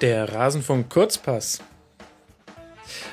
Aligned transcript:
Der 0.00 0.32
Rasenfunk 0.32 0.88
Kurzpass. 0.88 1.62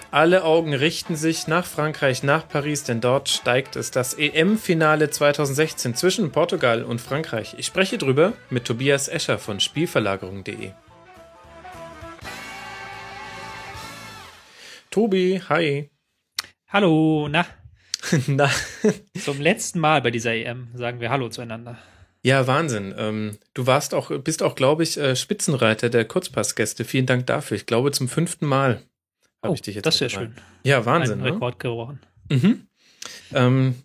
Alle 0.10 0.46
Augen 0.46 0.74
richten 0.74 1.18
sich 1.18 1.46
nach 1.48 1.66
Frankreich, 1.66 2.24
nach 2.24 2.48
Paris, 2.48 2.86
denn 2.86 3.02
dort 3.02 3.28
steigt 3.28 3.76
es 3.76 3.92
das 3.92 4.14
EM-Finale 4.14 5.10
2016 5.10 5.96
zwischen 5.96 6.32
Portugal 6.32 6.84
und 6.84 7.02
Frankreich. 7.02 7.56
Ich 7.58 7.66
spreche 7.66 7.98
drüber 7.98 8.32
mit 8.50 8.64
Tobias 8.64 9.10
Escher 9.10 9.38
von 9.38 9.60
Spielverlagerung.de. 9.60 10.72
Tobi, 14.90 15.42
hi. 15.50 15.90
Hallo, 16.70 17.28
na? 17.30 17.46
Na, 18.28 18.50
Zum 19.20 19.42
letzten 19.42 19.80
Mal 19.80 20.02
bei 20.02 20.12
dieser 20.12 20.34
EM 20.34 20.70
sagen 20.74 21.02
wir 21.02 21.10
Hallo 21.10 21.28
zueinander. 21.28 21.78
Ja, 22.24 22.46
Wahnsinn. 22.48 22.94
Ähm, 22.98 23.38
du 23.54 23.68
warst 23.68 23.94
auch, 23.94 24.12
bist 24.22 24.44
auch, 24.44 24.56
glaube 24.56 24.84
ich, 24.84 24.98
äh, 24.98 25.16
Spitzenreiter 25.16 25.90
der 25.90 26.06
Kurzpassgäste. 26.06 26.84
Vielen 26.86 27.06
Dank 27.06 27.26
dafür. 27.28 27.56
Ich 27.58 27.66
glaube, 27.66 27.92
zum 27.92 28.08
fünften 28.10 28.46
Mal 28.46 28.82
habe 29.42 29.52
Oh, 29.52 29.54
ich 29.54 29.62
dich 29.62 29.76
jetzt. 29.76 29.86
das 29.86 30.00
wäre 30.02 30.10
gefragt. 30.10 30.32
schön. 30.36 30.44
Ja, 30.64 30.86
Wahnsinn. 30.86 31.20
Ein 31.20 31.24
Ne? 31.26 31.32
Rekord 31.34 31.60
gebrochen. 31.60 32.00
Mhm. 32.30 32.68
Ähm, 33.34 33.76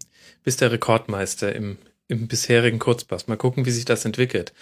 bist 0.42 0.60
der 0.60 0.72
Rekordmeister 0.72 1.54
im, 1.54 1.78
im 2.08 2.26
bisherigen 2.26 2.78
Kurzpass. 2.78 3.28
Mal 3.28 3.36
gucken, 3.36 3.64
wie 3.66 3.70
sich 3.70 3.84
das 3.84 4.04
entwickelt. 4.04 4.52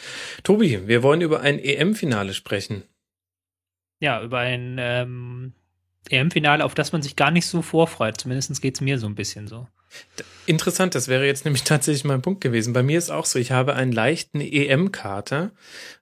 Tobi, 0.42 0.86
wir 0.86 1.02
wollen 1.02 1.20
über 1.22 1.40
ein 1.40 1.58
EM-Finale 1.58 2.34
sprechen. 2.34 2.82
Ja, 4.00 4.22
über 4.22 4.38
ein 4.38 4.76
ähm, 4.78 5.52
EM-Finale, 6.10 6.64
auf 6.64 6.74
das 6.74 6.92
man 6.92 7.02
sich 7.02 7.16
gar 7.16 7.30
nicht 7.30 7.46
so 7.46 7.62
vorfreut. 7.62 8.20
Zumindest 8.20 8.60
geht 8.60 8.74
es 8.74 8.80
mir 8.80 8.98
so 8.98 9.06
ein 9.06 9.14
bisschen 9.14 9.46
so. 9.46 9.68
Interessant, 10.46 10.94
das 10.94 11.08
wäre 11.08 11.26
jetzt 11.26 11.44
nämlich 11.44 11.62
tatsächlich 11.64 12.04
mein 12.04 12.22
Punkt 12.22 12.40
gewesen. 12.40 12.72
Bei 12.72 12.82
mir 12.82 12.98
ist 12.98 13.10
auch 13.10 13.26
so, 13.26 13.38
ich 13.38 13.52
habe 13.52 13.74
einen 13.74 13.92
leichten 13.92 14.40
EM-Kater 14.40 15.52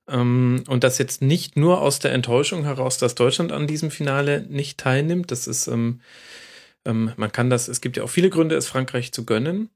ähm, 0.08 0.64
und 0.68 0.84
das 0.84 0.98
jetzt 0.98 1.22
nicht 1.22 1.56
nur 1.56 1.80
aus 1.80 1.98
der 1.98 2.12
Enttäuschung 2.12 2.64
heraus, 2.64 2.98
dass 2.98 3.14
Deutschland 3.14 3.52
an 3.52 3.66
diesem 3.66 3.90
Finale 3.90 4.46
nicht 4.48 4.78
teilnimmt. 4.78 5.30
Das 5.30 5.46
ist, 5.46 5.66
ähm, 5.66 6.00
ähm, 6.84 7.12
man 7.16 7.32
kann 7.32 7.50
das, 7.50 7.68
es 7.68 7.80
gibt 7.80 7.96
ja 7.96 8.04
auch 8.04 8.10
viele 8.10 8.30
Gründe, 8.30 8.56
es 8.56 8.66
Frankreich 8.66 9.12
zu 9.12 9.24
gönnen. 9.24 9.70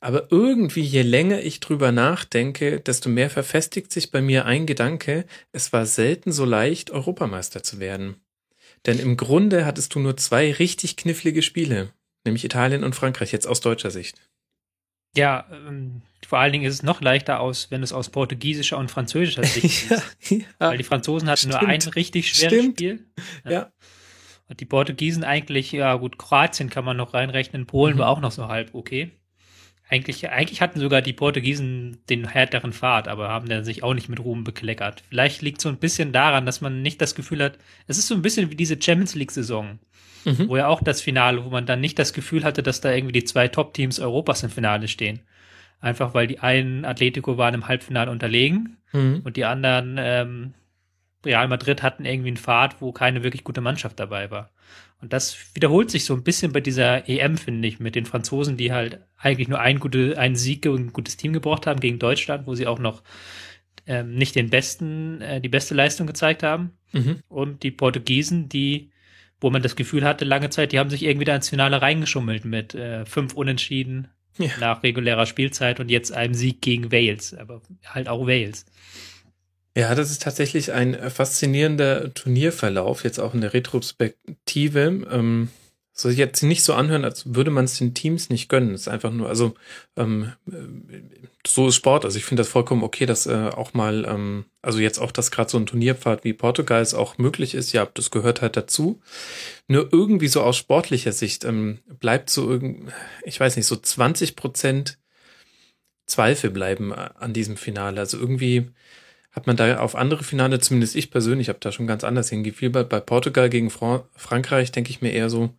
Aber 0.00 0.28
irgendwie, 0.30 0.80
je 0.80 1.02
länger 1.02 1.42
ich 1.42 1.60
drüber 1.60 1.92
nachdenke, 1.92 2.80
desto 2.80 3.10
mehr 3.10 3.28
verfestigt 3.28 3.92
sich 3.92 4.10
bei 4.10 4.22
mir 4.22 4.46
ein 4.46 4.64
Gedanke, 4.64 5.26
es 5.52 5.74
war 5.74 5.84
selten 5.84 6.32
so 6.32 6.46
leicht, 6.46 6.90
Europameister 6.90 7.62
zu 7.62 7.80
werden. 7.80 8.16
Denn 8.86 8.98
im 8.98 9.18
Grunde 9.18 9.66
hattest 9.66 9.94
du 9.94 9.98
nur 9.98 10.16
zwei 10.16 10.52
richtig 10.52 10.96
knifflige 10.96 11.42
Spiele, 11.42 11.92
nämlich 12.24 12.44
Italien 12.44 12.84
und 12.84 12.94
Frankreich, 12.94 13.32
jetzt 13.32 13.46
aus 13.46 13.60
deutscher 13.60 13.90
Sicht. 13.90 14.20
Ja, 15.16 15.46
ähm, 15.52 16.02
vor 16.26 16.38
allen 16.40 16.52
Dingen 16.52 16.64
ist 16.64 16.74
es 16.74 16.82
noch 16.82 17.00
leichter 17.00 17.38
aus, 17.40 17.70
wenn 17.70 17.82
es 17.82 17.92
aus 17.92 18.10
portugiesischer 18.10 18.78
und 18.78 18.90
französischer 18.90 19.44
Sicht 19.44 19.88
siehst. 20.18 20.46
Weil 20.58 20.78
die 20.78 20.84
Franzosen 20.84 21.28
hatten 21.30 21.48
nur 21.50 21.60
ein 21.60 21.80
Stimmt. 21.80 21.96
richtig 21.96 22.28
schweres 22.34 22.52
Stimmt. 22.52 22.78
Spiel. 22.78 23.06
Ja. 23.48 23.72
Und 24.48 24.60
die 24.60 24.64
Portugiesen 24.66 25.22
eigentlich, 25.24 25.72
ja 25.72 25.94
gut, 25.94 26.18
Kroatien 26.18 26.68
kann 26.68 26.84
man 26.84 26.96
noch 26.96 27.14
reinrechnen, 27.14 27.66
Polen 27.66 27.94
Mhm. 27.94 27.98
war 28.00 28.08
auch 28.08 28.20
noch 28.20 28.32
so 28.32 28.48
halb 28.48 28.74
okay. 28.74 29.12
Eigentlich, 29.88 30.28
eigentlich 30.30 30.62
hatten 30.62 30.80
sogar 30.80 31.02
die 31.02 31.12
Portugiesen 31.12 31.98
den 32.08 32.26
härteren 32.26 32.72
Pfad, 32.72 33.06
aber 33.06 33.28
haben 33.28 33.48
dann 33.48 33.64
sich 33.64 33.82
auch 33.82 33.92
nicht 33.94 34.08
mit 34.08 34.18
Ruhm 34.20 34.42
bekleckert. 34.42 35.02
Vielleicht 35.10 35.42
liegt 35.42 35.60
so 35.60 35.68
ein 35.68 35.76
bisschen 35.76 36.10
daran, 36.12 36.46
dass 36.46 36.60
man 36.62 36.80
nicht 36.82 37.00
das 37.02 37.14
Gefühl 37.14 37.42
hat, 37.42 37.58
es 37.86 37.98
ist 37.98 38.08
so 38.08 38.14
ein 38.14 38.22
bisschen 38.22 38.50
wie 38.50 38.56
diese 38.56 38.80
Champions 38.80 39.14
League-Saison, 39.14 39.78
Mhm. 40.24 40.48
wo 40.48 40.56
ja 40.56 40.68
auch 40.68 40.82
das 40.82 41.02
Finale, 41.02 41.44
wo 41.44 41.50
man 41.50 41.66
dann 41.66 41.80
nicht 41.82 41.98
das 41.98 42.14
Gefühl 42.14 42.44
hatte, 42.44 42.62
dass 42.62 42.80
da 42.80 42.90
irgendwie 42.92 43.12
die 43.12 43.24
zwei 43.24 43.46
Top-Teams 43.48 44.00
Europas 44.00 44.42
im 44.42 44.48
Finale 44.48 44.88
stehen. 44.88 45.20
Einfach 45.80 46.14
weil 46.14 46.26
die 46.28 46.38
einen 46.38 46.86
Atletico 46.86 47.36
waren 47.36 47.52
im 47.52 47.68
Halbfinale 47.68 48.10
unterlegen 48.10 48.78
Mhm. 48.92 49.20
und 49.22 49.36
die 49.36 49.44
anderen 49.44 49.96
ähm, 49.98 50.54
Real 51.26 51.46
Madrid 51.48 51.82
hatten 51.82 52.06
irgendwie 52.06 52.28
einen 52.28 52.36
Pfad, 52.38 52.80
wo 52.80 52.90
keine 52.92 53.22
wirklich 53.22 53.44
gute 53.44 53.60
Mannschaft 53.60 54.00
dabei 54.00 54.30
war. 54.30 54.50
Und 55.04 55.12
das 55.12 55.36
wiederholt 55.52 55.90
sich 55.90 56.06
so 56.06 56.14
ein 56.14 56.22
bisschen 56.22 56.52
bei 56.52 56.62
dieser 56.62 57.06
EM, 57.10 57.36
finde 57.36 57.68
ich, 57.68 57.78
mit 57.78 57.94
den 57.94 58.06
Franzosen, 58.06 58.56
die 58.56 58.72
halt 58.72 59.00
eigentlich 59.18 59.48
nur 59.48 59.60
ein 59.60 59.78
gute, 59.78 60.18
einen 60.18 60.34
Sieg 60.34 60.64
und 60.64 60.86
ein 60.86 60.92
gutes 60.94 61.18
Team 61.18 61.34
gebraucht 61.34 61.66
haben 61.66 61.78
gegen 61.78 61.98
Deutschland, 61.98 62.46
wo 62.46 62.54
sie 62.54 62.66
auch 62.66 62.78
noch 62.78 63.02
ähm, 63.86 64.14
nicht 64.14 64.34
den 64.34 64.48
besten, 64.48 65.20
äh, 65.20 65.42
die 65.42 65.50
beste 65.50 65.74
Leistung 65.74 66.06
gezeigt 66.06 66.42
haben. 66.42 66.70
Mhm. 66.92 67.18
Und 67.28 67.64
die 67.64 67.70
Portugiesen, 67.70 68.48
die, 68.48 68.92
wo 69.42 69.50
man 69.50 69.60
das 69.60 69.76
Gefühl 69.76 70.04
hatte, 70.04 70.24
lange 70.24 70.48
Zeit, 70.48 70.72
die 70.72 70.78
haben 70.78 70.88
sich 70.88 71.02
irgendwie 71.02 71.26
da 71.26 71.36
ins 71.36 71.50
Finale 71.50 71.82
reingeschummelt 71.82 72.46
mit 72.46 72.74
äh, 72.74 73.04
fünf 73.04 73.34
Unentschieden 73.34 74.08
Ja. 74.38 74.48
nach 74.58 74.82
regulärer 74.82 75.26
Spielzeit 75.26 75.80
und 75.80 75.90
jetzt 75.90 76.14
einem 76.14 76.32
Sieg 76.32 76.62
gegen 76.62 76.90
Wales, 76.90 77.34
aber 77.34 77.60
halt 77.86 78.08
auch 78.08 78.26
Wales. 78.26 78.64
Ja, 79.76 79.94
das 79.94 80.10
ist 80.10 80.22
tatsächlich 80.22 80.72
ein 80.72 80.94
äh, 80.94 81.10
faszinierender 81.10 82.14
Turnierverlauf, 82.14 83.02
jetzt 83.02 83.18
auch 83.18 83.34
in 83.34 83.40
der 83.40 83.54
Retrospektive. 83.54 85.06
Ähm, 85.10 85.48
soll 85.96 86.10
sich 86.10 86.18
jetzt 86.18 86.42
nicht 86.42 86.64
so 86.64 86.74
anhören, 86.74 87.04
als 87.04 87.34
würde 87.34 87.52
man 87.52 87.66
es 87.66 87.78
den 87.78 87.94
Teams 87.94 88.28
nicht 88.28 88.48
gönnen. 88.48 88.74
Es 88.74 88.82
ist 88.82 88.88
einfach 88.88 89.12
nur, 89.12 89.28
also 89.28 89.54
ähm, 89.96 90.32
äh, 90.50 91.02
so 91.46 91.68
ist 91.68 91.76
Sport. 91.76 92.04
Also 92.04 92.18
ich 92.18 92.24
finde 92.24 92.40
das 92.40 92.48
vollkommen 92.48 92.82
okay, 92.82 93.06
dass 93.06 93.26
äh, 93.26 93.50
auch 93.54 93.74
mal, 93.74 94.04
ähm, 94.04 94.44
also 94.60 94.80
jetzt 94.80 94.98
auch, 94.98 95.12
dass 95.12 95.30
gerade 95.30 95.50
so 95.50 95.58
ein 95.58 95.66
Turnierpfad 95.66 96.24
wie 96.24 96.32
Portugal 96.32 96.82
es 96.82 96.94
auch 96.94 97.18
möglich 97.18 97.54
ist. 97.54 97.72
Ja, 97.72 97.86
das 97.86 98.10
gehört 98.10 98.42
halt 98.42 98.56
dazu. 98.56 99.00
Nur 99.68 99.88
irgendwie 99.92 100.28
so 100.28 100.42
aus 100.42 100.56
sportlicher 100.56 101.12
Sicht 101.12 101.44
ähm, 101.44 101.78
bleibt 102.00 102.28
so 102.28 102.50
irgend, 102.50 102.92
ich 103.24 103.38
weiß 103.38 103.56
nicht, 103.56 103.66
so 103.66 103.76
20 103.76 104.36
Prozent 104.36 104.98
Zweifel 106.06 106.50
bleiben 106.50 106.92
äh, 106.92 107.10
an 107.18 107.32
diesem 107.32 107.56
Finale. 107.56 108.00
Also 108.00 108.18
irgendwie 108.18 108.68
hat 109.34 109.48
man 109.48 109.56
da 109.56 109.78
auf 109.78 109.96
andere 109.96 110.22
Finale, 110.22 110.60
zumindest 110.60 110.94
ich 110.94 111.10
persönlich, 111.10 111.48
habe 111.48 111.58
da 111.60 111.72
schon 111.72 111.88
ganz 111.88 112.04
anders 112.04 112.30
hingefiebert. 112.30 112.88
Bei 112.88 113.00
Portugal 113.00 113.50
gegen 113.50 113.68
Fra 113.68 114.08
Frankreich 114.14 114.70
denke 114.70 114.90
ich 114.90 115.02
mir 115.02 115.10
eher 115.10 115.28
so, 115.28 115.50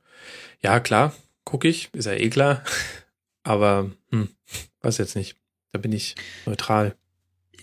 ja 0.64 0.80
klar, 0.80 1.14
gucke 1.44 1.68
ich, 1.68 1.90
ist 1.94 2.06
ja 2.06 2.14
eh 2.14 2.30
klar. 2.30 2.64
Aber 3.44 3.92
hm, 4.12 4.30
weiß 4.82 4.98
jetzt 4.98 5.16
nicht. 5.16 5.36
Da 5.74 5.80
bin 5.80 5.92
ich 5.92 6.16
neutral. 6.46 6.96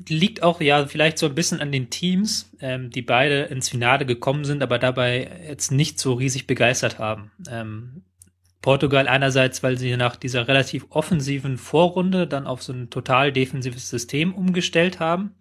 liegt 0.07 0.43
auch 0.43 0.61
ja 0.61 0.87
vielleicht 0.87 1.17
so 1.17 1.25
ein 1.27 1.35
bisschen 1.35 1.61
an 1.61 1.73
den 1.73 1.89
Teams, 1.89 2.51
ähm, 2.61 2.91
die 2.91 3.01
beide 3.01 3.45
ins 3.45 3.71
Finale 3.71 4.05
gekommen 4.05 4.45
sind, 4.45 4.63
aber 4.63 4.79
dabei 4.79 5.31
jetzt 5.49 5.73
nicht 5.73 5.99
so 5.99 6.13
riesig 6.13 6.47
begeistert 6.47 6.99
haben. 6.99 7.33
Ähm, 7.49 8.03
Portugal 8.61 9.09
einerseits, 9.09 9.63
weil 9.63 9.79
sie 9.79 9.97
nach 9.97 10.15
dieser 10.15 10.47
relativ 10.47 10.87
offensiven 10.91 11.57
Vorrunde 11.57 12.27
dann 12.27 12.47
auf 12.47 12.63
so 12.63 12.75
ein 12.75 12.91
total 12.91 13.33
defensives 13.33 13.89
System 13.89 14.35
umgestellt 14.35 15.01
haben 15.01 15.35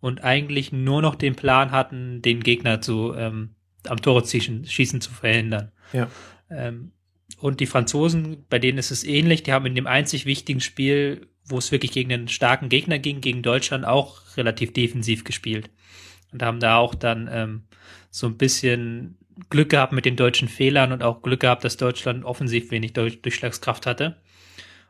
und 0.00 0.24
eigentlich 0.24 0.72
nur 0.72 1.02
noch 1.02 1.14
den 1.14 1.36
Plan 1.36 1.70
hatten, 1.70 2.22
den 2.22 2.42
Gegner 2.42 2.80
zu 2.80 3.14
ähm, 3.14 3.54
am 3.86 4.00
Tore 4.00 4.26
schießen, 4.26 4.66
schießen 4.66 5.00
zu 5.00 5.10
verhindern. 5.10 5.72
Ja. 5.92 6.08
Ähm, 6.50 6.92
und 7.38 7.60
die 7.60 7.66
Franzosen, 7.66 8.44
bei 8.48 8.58
denen 8.58 8.78
ist 8.78 8.90
es 8.90 9.04
ähnlich, 9.04 9.42
die 9.42 9.52
haben 9.52 9.66
in 9.66 9.74
dem 9.74 9.86
einzig 9.86 10.26
wichtigen 10.26 10.60
Spiel, 10.60 11.28
wo 11.44 11.58
es 11.58 11.72
wirklich 11.72 11.92
gegen 11.92 12.12
einen 12.12 12.28
starken 12.28 12.68
Gegner 12.68 12.98
ging, 12.98 13.20
gegen 13.20 13.42
Deutschland 13.42 13.84
auch 13.84 14.36
relativ 14.36 14.72
defensiv 14.72 15.24
gespielt. 15.24 15.70
Und 16.32 16.42
haben 16.42 16.60
da 16.60 16.76
auch 16.76 16.94
dann 16.94 17.28
ähm, 17.32 17.62
so 18.10 18.26
ein 18.26 18.36
bisschen 18.36 19.16
Glück 19.48 19.70
gehabt 19.70 19.92
mit 19.92 20.04
den 20.04 20.16
deutschen 20.16 20.48
Fehlern 20.48 20.92
und 20.92 21.02
auch 21.02 21.22
Glück 21.22 21.40
gehabt, 21.40 21.64
dass 21.64 21.76
Deutschland 21.76 22.24
offensiv 22.24 22.70
wenig 22.70 22.92
Durch 22.92 23.22
Durchschlagskraft 23.22 23.86
hatte. 23.86 24.16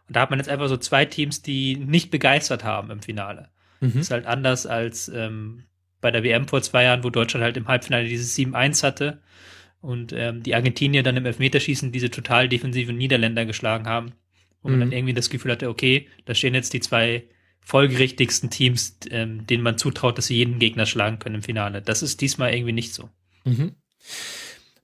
Und 0.08 0.16
da 0.16 0.22
hat 0.22 0.30
man 0.30 0.38
jetzt 0.38 0.48
einfach 0.48 0.68
so 0.68 0.76
zwei 0.76 1.04
Teams, 1.04 1.40
die 1.42 1.76
nicht 1.76 2.10
begeistert 2.10 2.64
haben 2.64 2.90
im 2.90 3.00
Finale. 3.00 3.48
Mhm. 3.80 4.00
Ist 4.00 4.10
halt 4.10 4.26
anders 4.26 4.66
als 4.66 5.08
ähm, 5.08 5.64
bei 6.00 6.10
der 6.10 6.22
WM 6.22 6.48
vor 6.48 6.62
zwei 6.62 6.84
Jahren, 6.84 7.04
wo 7.04 7.10
Deutschland 7.10 7.42
halt 7.44 7.56
im 7.56 7.68
Halbfinale 7.68 8.06
dieses 8.08 8.34
7-1 8.36 8.82
hatte 8.82 9.20
und 9.80 10.12
ähm, 10.12 10.42
die 10.42 10.54
Argentinier 10.54 11.02
dann 11.02 11.16
im 11.16 11.26
Elfmeterschießen 11.26 11.92
diese 11.92 12.10
total 12.10 12.48
defensiven 12.48 12.96
Niederländer 12.96 13.46
geschlagen 13.46 13.86
haben. 13.86 14.12
Wo 14.62 14.68
man 14.68 14.76
Mhm. 14.78 14.80
dann 14.82 14.92
irgendwie 14.92 15.14
das 15.14 15.30
Gefühl 15.30 15.52
hatte, 15.52 15.70
okay, 15.70 16.08
da 16.26 16.34
stehen 16.34 16.54
jetzt 16.54 16.74
die 16.74 16.80
zwei 16.80 17.24
folgerichtigsten 17.60 18.50
Teams, 18.50 18.98
ähm, 19.10 19.46
denen 19.46 19.62
man 19.62 19.78
zutraut, 19.78 20.18
dass 20.18 20.26
sie 20.26 20.36
jeden 20.36 20.58
Gegner 20.58 20.84
schlagen 20.86 21.18
können 21.18 21.36
im 21.36 21.42
Finale. 21.42 21.80
Das 21.80 22.02
ist 22.02 22.20
diesmal 22.20 22.52
irgendwie 22.52 22.72
nicht 22.72 22.92
so. 22.92 23.08
Mhm. 23.44 23.72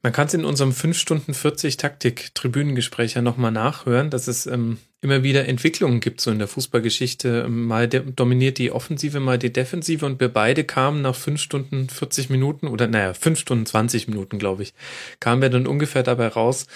Man 0.07 0.13
kann 0.13 0.29
es 0.29 0.35
in 0.35 0.45
unserem 0.45 0.73
5 0.73 0.97
Stunden 0.97 1.35
40 1.35 1.79
Taktik-Tribünengespräch 1.79 3.15
ja 3.15 3.23
nochmal 3.23 3.51
nachhören, 3.51 4.09
dass 4.09 4.29
es 4.29 4.47
ähm, 4.47 4.79
immer 5.01 5.25
wieder 5.25 5.49
Entwicklungen 5.49 5.99
gibt, 5.99 6.21
so 6.21 6.31
in 6.31 6.39
der 6.39 6.47
Fußballgeschichte. 6.47 7.49
Mal 7.49 7.89
dominiert 7.89 8.59
die 8.59 8.71
Offensive, 8.71 9.19
mal 9.19 9.37
die 9.37 9.53
Defensive 9.53 10.07
und 10.07 10.21
wir 10.21 10.29
beide 10.29 10.63
kamen 10.63 11.03
nach 11.03 11.17
5 11.17 11.41
Stunden 11.41 11.89
40 11.89 12.31
Minuten 12.31 12.69
oder 12.69 12.87
naja, 12.87 13.15
5 13.15 13.37
Stunden 13.37 13.67
20 13.67 14.07
Minuten, 14.07 14.39
glaube 14.39 14.63
ich, 14.63 14.75
kamen 15.19 15.43
wir 15.43 15.51
dann 15.51 15.67
ungefähr 15.67 16.05
dabei 16.05 16.29
raus, 16.29 16.69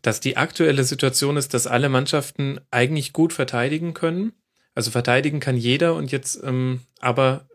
dass 0.00 0.20
die 0.20 0.38
aktuelle 0.38 0.84
Situation 0.84 1.36
ist, 1.36 1.52
dass 1.52 1.66
alle 1.66 1.90
Mannschaften 1.90 2.60
eigentlich 2.70 3.12
gut 3.12 3.34
verteidigen 3.34 3.92
können. 3.92 4.32
Also 4.74 4.90
verteidigen 4.90 5.40
kann 5.40 5.58
jeder 5.58 5.96
und 5.96 6.12
jetzt 6.12 6.42
ähm, 6.42 6.80
aber 6.98 7.46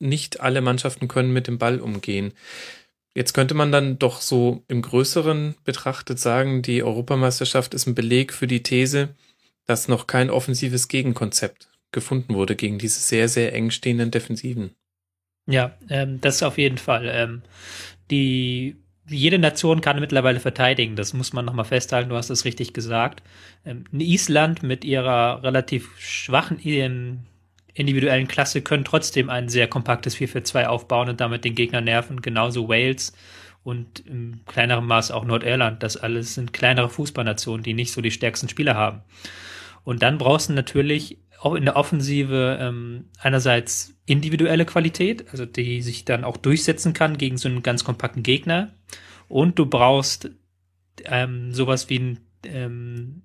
nicht 0.00 0.40
alle 0.40 0.60
Mannschaften 0.60 1.08
können 1.08 1.32
mit 1.32 1.46
dem 1.46 1.56
Ball 1.56 1.80
umgehen. 1.80 2.34
Jetzt 3.14 3.32
könnte 3.32 3.54
man 3.54 3.72
dann 3.72 3.98
doch 3.98 4.20
so 4.20 4.62
im 4.68 4.82
Größeren 4.82 5.56
betrachtet 5.64 6.18
sagen, 6.18 6.62
die 6.62 6.82
Europameisterschaft 6.82 7.74
ist 7.74 7.86
ein 7.86 7.94
Beleg 7.94 8.32
für 8.32 8.46
die 8.46 8.62
These, 8.62 9.14
dass 9.66 9.88
noch 9.88 10.06
kein 10.06 10.30
offensives 10.30 10.88
Gegenkonzept 10.88 11.68
gefunden 11.92 12.34
wurde 12.34 12.54
gegen 12.54 12.78
diese 12.78 13.00
sehr, 13.00 13.28
sehr 13.28 13.52
eng 13.52 13.70
stehenden 13.70 14.10
Defensiven. 14.10 14.76
Ja, 15.46 15.76
ähm, 15.88 16.20
das 16.20 16.42
auf 16.42 16.58
jeden 16.58 16.78
Fall. 16.78 17.08
Ähm, 17.12 17.42
die 18.10 18.76
jede 19.08 19.38
Nation 19.38 19.80
kann 19.80 19.98
mittlerweile 19.98 20.38
verteidigen. 20.38 20.94
Das 20.94 21.12
muss 21.12 21.32
man 21.32 21.44
nochmal 21.44 21.64
festhalten. 21.64 22.10
Du 22.10 22.16
hast 22.16 22.30
es 22.30 22.44
richtig 22.44 22.72
gesagt. 22.72 23.22
Ähm, 23.64 23.84
Island 23.92 24.62
mit 24.62 24.84
ihrer 24.84 25.42
relativ 25.42 25.98
schwachen 25.98 26.58
individuellen 27.80 28.28
Klasse 28.28 28.62
können 28.62 28.84
trotzdem 28.84 29.30
ein 29.30 29.48
sehr 29.48 29.66
kompaktes 29.66 30.16
4-4-2 30.16 30.66
aufbauen 30.66 31.08
und 31.08 31.20
damit 31.20 31.44
den 31.44 31.54
Gegner 31.54 31.80
nerven. 31.80 32.22
Genauso 32.22 32.68
Wales 32.68 33.12
und 33.62 34.06
im 34.06 34.40
kleineren 34.46 34.86
Maß 34.86 35.10
auch 35.10 35.24
Nordirland. 35.24 35.82
Das 35.82 35.96
alles 35.96 36.34
sind 36.34 36.52
kleinere 36.52 36.88
Fußballnationen, 36.88 37.62
die 37.62 37.74
nicht 37.74 37.92
so 37.92 38.00
die 38.00 38.10
stärksten 38.10 38.48
Spieler 38.48 38.74
haben. 38.74 39.02
Und 39.84 40.02
dann 40.02 40.18
brauchst 40.18 40.48
du 40.48 40.52
natürlich 40.52 41.18
auch 41.40 41.54
in 41.54 41.64
der 41.64 41.76
Offensive 41.76 42.58
ähm, 42.60 43.06
einerseits 43.18 43.94
individuelle 44.04 44.66
Qualität, 44.66 45.30
also 45.30 45.46
die 45.46 45.80
sich 45.80 46.04
dann 46.04 46.24
auch 46.24 46.36
durchsetzen 46.36 46.92
kann 46.92 47.16
gegen 47.16 47.38
so 47.38 47.48
einen 47.48 47.62
ganz 47.62 47.82
kompakten 47.82 48.22
Gegner. 48.22 48.74
Und 49.28 49.58
du 49.58 49.66
brauchst 49.66 50.30
ähm, 51.04 51.52
sowas 51.54 51.88
wie 51.88 51.98
ein 51.98 52.18
ähm, 52.44 53.22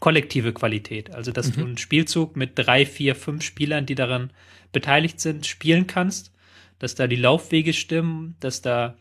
kollektive 0.00 0.52
Qualität, 0.52 1.14
also 1.14 1.32
dass 1.32 1.48
mhm. 1.48 1.52
du 1.52 1.60
einen 1.66 1.78
Spielzug 1.78 2.36
mit 2.36 2.52
drei, 2.54 2.86
vier, 2.86 3.14
fünf 3.14 3.42
Spielern, 3.42 3.86
die 3.86 3.94
daran 3.94 4.30
beteiligt 4.72 5.20
sind, 5.20 5.46
spielen 5.46 5.86
kannst, 5.86 6.32
dass 6.78 6.94
da 6.94 7.06
die 7.06 7.16
Laufwege 7.16 7.72
stimmen, 7.72 8.36
dass 8.40 8.62
da 8.62 8.96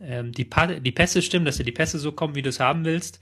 ähm, 0.00 0.32
die, 0.32 0.44
pa 0.44 0.66
die 0.66 0.92
Pässe 0.92 1.22
stimmen, 1.22 1.44
dass 1.44 1.56
da 1.58 1.64
die 1.64 1.72
Pässe 1.72 1.98
so 1.98 2.12
kommen, 2.12 2.34
wie 2.34 2.42
du 2.42 2.50
es 2.50 2.60
haben 2.60 2.84
willst 2.84 3.20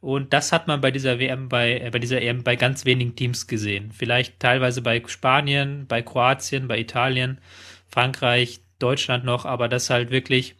und 0.00 0.32
das 0.32 0.52
hat 0.52 0.68
man 0.68 0.80
bei 0.80 0.90
dieser 0.90 1.18
WM 1.18 1.48
bei, 1.48 1.80
äh, 1.80 1.90
bei 1.90 1.98
dieser 1.98 2.22
EM 2.22 2.44
bei 2.44 2.56
ganz 2.56 2.84
wenigen 2.84 3.16
Teams 3.16 3.46
gesehen. 3.46 3.90
Vielleicht 3.92 4.38
teilweise 4.38 4.80
bei 4.82 5.02
Spanien, 5.06 5.86
bei 5.86 6.02
Kroatien, 6.02 6.68
bei 6.68 6.78
Italien, 6.78 7.40
Frankreich, 7.88 8.60
Deutschland 8.78 9.24
noch, 9.24 9.44
aber 9.44 9.68
das 9.68 9.90
halt 9.90 10.10
wirklich 10.10 10.54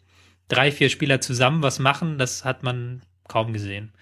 drei, 0.49 0.71
vier 0.71 0.89
Spieler 0.89 1.21
zusammen 1.21 1.63
was 1.63 1.79
machen, 1.79 2.17
das 2.17 2.43
hat 2.43 2.63
man 2.63 3.01
kaum 3.27 3.53
gesehen. 3.53 3.93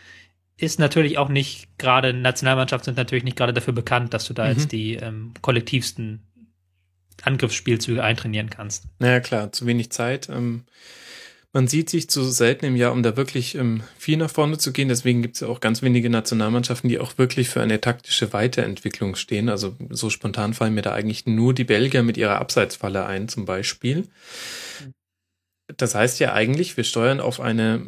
Ist 0.58 0.80
natürlich 0.80 1.18
auch 1.18 1.30
nicht 1.30 1.78
gerade, 1.78 2.14
Nationalmannschaften 2.14 2.86
sind 2.86 2.98
natürlich 2.98 3.24
nicht 3.24 3.38
gerade 3.38 3.54
dafür 3.54 3.74
bekannt, 3.74 4.14
dass 4.14 4.26
du 4.26 4.34
da 4.34 4.46
mhm. 4.46 4.52
jetzt 4.52 4.72
die 4.72 4.96
ähm, 4.96 5.34
kollektivsten 5.42 6.24
Angriffsspielzüge 7.22 8.04
eintrainieren 8.04 8.50
kannst. 8.50 8.86
Naja, 9.00 9.20
klar, 9.20 9.52
zu 9.52 9.66
wenig 9.66 9.92
Zeit. 9.92 10.30
Ähm 10.30 10.64
man 11.54 11.68
sieht 11.68 11.90
sich 11.90 12.10
zu 12.10 12.24
selten 12.24 12.66
im 12.66 12.76
Jahr, 12.76 12.92
um 12.92 13.02
da 13.02 13.18
wirklich 13.18 13.56
ähm, 13.56 13.82
viel 13.98 14.18
nach 14.18 14.30
vorne 14.30 14.58
zu 14.58 14.72
gehen. 14.74 14.90
Deswegen 14.90 15.24
gibt 15.24 15.36
es 15.36 15.42
ja 15.42 15.48
auch 15.48 15.60
ganz 15.60 15.82
wenige 15.82 16.08
Nationalmannschaften, 16.10 16.88
die 16.88 17.00
auch 17.00 17.18
wirklich 17.18 17.50
für 17.50 17.62
eine 17.62 17.82
taktische 17.82 18.34
Weiterentwicklung 18.34 19.16
stehen. 19.16 19.50
Also 19.50 19.76
so 19.90 20.10
spontan 20.10 20.54
fallen 20.54 20.76
mir 20.76 20.82
da 20.82 20.94
eigentlich 20.94 21.26
nur 21.26 21.54
die 21.54 21.64
Belgier 21.64 22.04
mit 22.04 22.18
ihrer 22.18 22.40
Abseitsfalle 22.40 23.06
ein, 23.06 23.28
zum 23.28 23.46
Beispiel. 23.46 24.08
Das 25.78 25.96
heißt 25.96 26.20
ja 26.20 26.34
eigentlich, 26.34 26.78
wir 26.78 26.84
steuern 26.84 27.20
auf 27.20 27.40
eine 27.40 27.82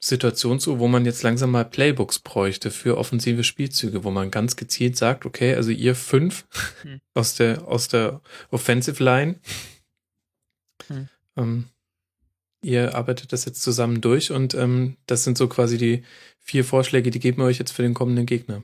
Situation 0.00 0.58
zu, 0.58 0.78
wo 0.78 0.88
man 0.88 1.04
jetzt 1.04 1.22
langsam 1.22 1.50
mal 1.50 1.64
Playbooks 1.64 2.20
bräuchte 2.20 2.70
für 2.70 2.96
offensive 2.96 3.44
Spielzüge, 3.44 4.02
wo 4.02 4.10
man 4.10 4.30
ganz 4.30 4.56
gezielt 4.56 4.96
sagt, 4.96 5.26
okay, 5.26 5.54
also 5.54 5.70
ihr 5.70 5.94
fünf 5.94 6.46
hm. 6.82 7.00
aus 7.14 7.34
der 7.34 7.68
aus 7.68 7.88
der 7.88 8.22
Offensive 8.50 9.02
Line, 9.02 9.38
hm. 10.88 11.08
ähm, 11.36 11.64
ihr 12.62 12.94
arbeitet 12.94 13.32
das 13.32 13.44
jetzt 13.44 13.62
zusammen 13.62 14.00
durch 14.00 14.32
und 14.32 14.54
ähm, 14.54 14.96
das 15.06 15.24
sind 15.24 15.36
so 15.36 15.48
quasi 15.48 15.76
die 15.76 16.02
vier 16.38 16.64
Vorschläge, 16.64 17.10
die 17.10 17.20
geben 17.20 17.42
wir 17.42 17.46
euch 17.46 17.58
jetzt 17.58 17.72
für 17.72 17.82
den 17.82 17.94
kommenden 17.94 18.24
Gegner. 18.24 18.62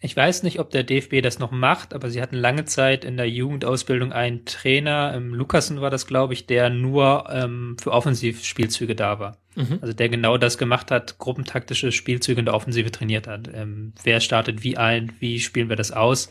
Ich 0.00 0.16
weiß 0.16 0.44
nicht, 0.44 0.60
ob 0.60 0.70
der 0.70 0.84
DFB 0.84 1.22
das 1.22 1.40
noch 1.40 1.50
macht, 1.50 1.92
aber 1.92 2.08
sie 2.08 2.22
hatten 2.22 2.36
lange 2.36 2.64
Zeit 2.64 3.04
in 3.04 3.16
der 3.16 3.28
Jugendausbildung 3.28 4.12
einen 4.12 4.44
Trainer, 4.44 5.12
ähm, 5.16 5.34
Lukasen 5.34 5.80
war 5.80 5.90
das, 5.90 6.06
glaube 6.06 6.34
ich, 6.34 6.46
der 6.46 6.70
nur 6.70 7.28
ähm, 7.30 7.76
für 7.80 7.90
Offensivspielzüge 7.90 8.94
da 8.94 9.18
war. 9.18 9.38
Mhm. 9.56 9.78
Also 9.80 9.92
der 9.92 10.08
genau 10.08 10.38
das 10.38 10.56
gemacht 10.56 10.92
hat, 10.92 11.18
gruppentaktische 11.18 11.90
Spielzüge 11.90 12.38
in 12.38 12.44
der 12.44 12.54
Offensive 12.54 12.92
trainiert 12.92 13.26
hat. 13.26 13.50
Ähm, 13.52 13.92
wer 14.04 14.20
startet 14.20 14.62
wie 14.62 14.76
ein, 14.76 15.12
wie 15.18 15.40
spielen 15.40 15.68
wir 15.68 15.76
das 15.76 15.90
aus? 15.90 16.30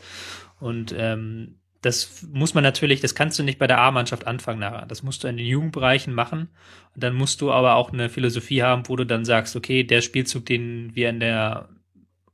Und 0.60 0.94
ähm, 0.96 1.56
das 1.82 2.26
muss 2.32 2.54
man 2.54 2.64
natürlich, 2.64 3.00
das 3.00 3.14
kannst 3.14 3.38
du 3.38 3.42
nicht 3.42 3.58
bei 3.58 3.66
der 3.66 3.78
A-Mannschaft 3.80 4.26
anfangen 4.26 4.60
nachher. 4.60 4.86
Das 4.86 5.02
musst 5.02 5.22
du 5.22 5.28
in 5.28 5.36
den 5.36 5.46
Jugendbereichen 5.46 6.12
machen. 6.12 6.48
Und 6.94 7.02
dann 7.02 7.14
musst 7.14 7.42
du 7.42 7.52
aber 7.52 7.76
auch 7.76 7.92
eine 7.92 8.08
Philosophie 8.08 8.62
haben, 8.62 8.88
wo 8.88 8.96
du 8.96 9.04
dann 9.04 9.26
sagst, 9.26 9.54
okay, 9.54 9.84
der 9.84 10.00
Spielzug, 10.00 10.46
den 10.46 10.96
wir 10.96 11.10
in 11.10 11.20
der 11.20 11.68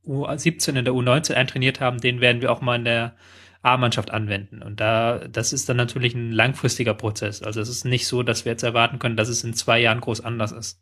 U17, 0.07 0.77
in 0.77 0.85
der 0.85 0.93
U19 0.93 1.33
eintrainiert 1.33 1.79
haben, 1.79 1.99
den 1.99 2.21
werden 2.21 2.41
wir 2.41 2.51
auch 2.51 2.61
mal 2.61 2.75
in 2.75 2.85
der 2.85 3.15
A-Mannschaft 3.61 4.11
anwenden. 4.11 4.61
Und 4.61 4.79
da, 4.79 5.27
das 5.27 5.51
ist 5.51 5.67
dann 5.67 5.77
natürlich 5.77 6.13
ein 6.13 6.31
langfristiger 6.31 6.93
Prozess. 6.93 7.41
Also 7.41 7.61
es 7.61 7.69
ist 7.69 7.83
nicht 7.83 8.05
so, 8.05 8.21
dass 8.21 8.45
wir 8.45 8.51
jetzt 8.51 8.63
erwarten 8.63 8.99
können, 8.99 9.17
dass 9.17 9.27
es 9.27 9.43
in 9.43 9.53
zwei 9.53 9.79
Jahren 9.79 10.01
groß 10.01 10.21
anders 10.21 10.51
ist. 10.51 10.81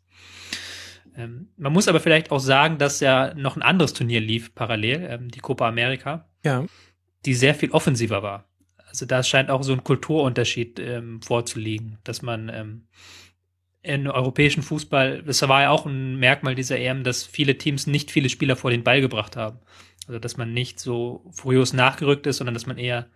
Ähm, 1.16 1.48
man 1.56 1.72
muss 1.72 1.88
aber 1.88 2.00
vielleicht 2.00 2.30
auch 2.30 2.40
sagen, 2.40 2.78
dass 2.78 3.00
ja 3.00 3.32
noch 3.34 3.56
ein 3.56 3.62
anderes 3.62 3.94
Turnier 3.94 4.20
lief 4.20 4.54
parallel, 4.54 5.06
ähm, 5.08 5.30
die 5.30 5.40
Copa 5.40 5.66
America. 5.66 6.28
Ja. 6.44 6.64
Die 7.24 7.34
sehr 7.34 7.54
viel 7.54 7.70
offensiver 7.70 8.22
war. 8.22 8.48
Also 8.86 9.06
da 9.06 9.22
scheint 9.22 9.50
auch 9.50 9.62
so 9.62 9.72
ein 9.72 9.82
Kulturunterschied 9.82 10.78
ähm, 10.78 11.22
vorzuliegen, 11.22 11.98
dass 12.04 12.22
man 12.22 12.50
ähm, 12.52 12.86
in 13.84 14.08
europäischen 14.08 14.62
Fußball, 14.62 15.22
das 15.22 15.46
war 15.46 15.62
ja 15.62 15.70
auch 15.70 15.84
ein 15.84 16.16
Merkmal 16.16 16.54
dieser 16.54 16.78
EM, 16.78 17.04
dass 17.04 17.22
viele 17.24 17.58
Teams 17.58 17.86
nicht 17.86 18.10
viele 18.10 18.30
Spieler 18.30 18.56
vor 18.56 18.70
den 18.70 18.82
Ball 18.82 19.02
gebracht 19.02 19.36
haben. 19.36 19.58
Also 20.08 20.18
dass 20.18 20.38
man 20.38 20.52
nicht 20.52 20.80
so 20.80 21.22
furios 21.32 21.74
nachgerückt 21.74 22.26
ist, 22.26 22.38
sondern 22.38 22.54
dass 22.54 22.66
man 22.66 22.78
eher 22.78 23.06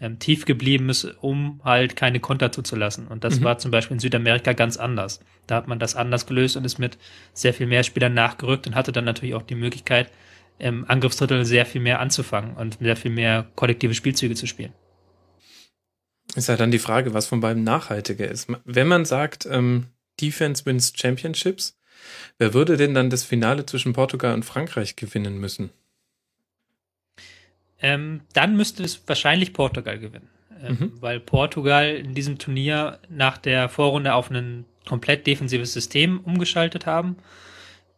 ähm, 0.00 0.20
tief 0.20 0.44
geblieben 0.44 0.88
ist, 0.90 1.04
um 1.20 1.60
halt 1.64 1.96
keine 1.96 2.20
Konter 2.20 2.52
zuzulassen. 2.52 3.08
Und 3.08 3.24
das 3.24 3.40
mhm. 3.40 3.44
war 3.44 3.58
zum 3.58 3.72
Beispiel 3.72 3.96
in 3.96 4.00
Südamerika 4.00 4.52
ganz 4.52 4.76
anders. 4.76 5.20
Da 5.48 5.56
hat 5.56 5.66
man 5.66 5.80
das 5.80 5.96
anders 5.96 6.26
gelöst 6.26 6.56
und 6.56 6.64
ist 6.64 6.78
mit 6.78 6.98
sehr 7.32 7.52
viel 7.52 7.66
mehr 7.66 7.82
Spielern 7.82 8.14
nachgerückt 8.14 8.68
und 8.68 8.76
hatte 8.76 8.92
dann 8.92 9.04
natürlich 9.04 9.34
auch 9.34 9.42
die 9.42 9.56
Möglichkeit, 9.56 10.08
im 10.58 10.88
Angriffsdrittel 10.88 11.44
sehr 11.44 11.66
viel 11.66 11.80
mehr 11.80 11.98
anzufangen 11.98 12.54
und 12.56 12.78
sehr 12.80 12.96
viel 12.96 13.10
mehr 13.10 13.46
kollektive 13.56 13.94
Spielzüge 13.94 14.36
zu 14.36 14.46
spielen. 14.46 14.72
Ist 16.36 16.48
halt 16.48 16.60
dann 16.60 16.70
die 16.70 16.78
Frage, 16.78 17.12
was 17.12 17.26
von 17.26 17.40
beiden 17.40 17.64
nachhaltiger 17.64 18.28
ist. 18.28 18.48
Wenn 18.64 18.86
man 18.86 19.04
sagt, 19.04 19.46
ähm, 19.50 19.88
Defense 20.20 20.66
wins 20.66 20.92
Championships, 20.96 21.78
wer 22.38 22.54
würde 22.54 22.76
denn 22.76 22.94
dann 22.94 23.10
das 23.10 23.24
Finale 23.24 23.66
zwischen 23.66 23.92
Portugal 23.92 24.34
und 24.34 24.44
Frankreich 24.44 24.96
gewinnen 24.96 25.38
müssen? 25.38 25.70
Ähm, 27.80 28.20
dann 28.32 28.56
müsste 28.56 28.82
es 28.82 29.02
wahrscheinlich 29.06 29.52
Portugal 29.52 29.98
gewinnen. 29.98 30.28
Ähm, 30.62 30.76
mhm. 30.78 30.92
Weil 31.00 31.18
Portugal 31.18 31.96
in 31.96 32.14
diesem 32.14 32.38
Turnier 32.38 33.00
nach 33.08 33.38
der 33.38 33.68
Vorrunde 33.68 34.14
auf 34.14 34.30
ein 34.30 34.64
komplett 34.86 35.26
defensives 35.26 35.72
System 35.72 36.20
umgeschaltet 36.20 36.86
haben. 36.86 37.16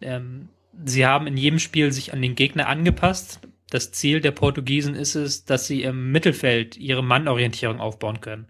Ähm, 0.01 0.49
sie 0.85 1.05
haben 1.05 1.27
in 1.27 1.37
jedem 1.37 1.59
Spiel 1.59 1.93
sich 1.93 2.13
an 2.13 2.23
den 2.23 2.35
Gegner 2.35 2.69
angepasst 2.69 3.41
das 3.75 3.91
Ziel 3.91 4.21
der 4.21 4.31
Portugiesen 4.31 4.95
ist 4.95 5.17
es, 5.17 5.47
dass 5.47 5.67
sie 5.67 5.83
im 5.83 6.13
Mittelfeld 6.13 6.77
ihre 6.77 7.03
Mannorientierung 7.03 7.81
aufbauen 7.81 8.21
können. 8.21 8.47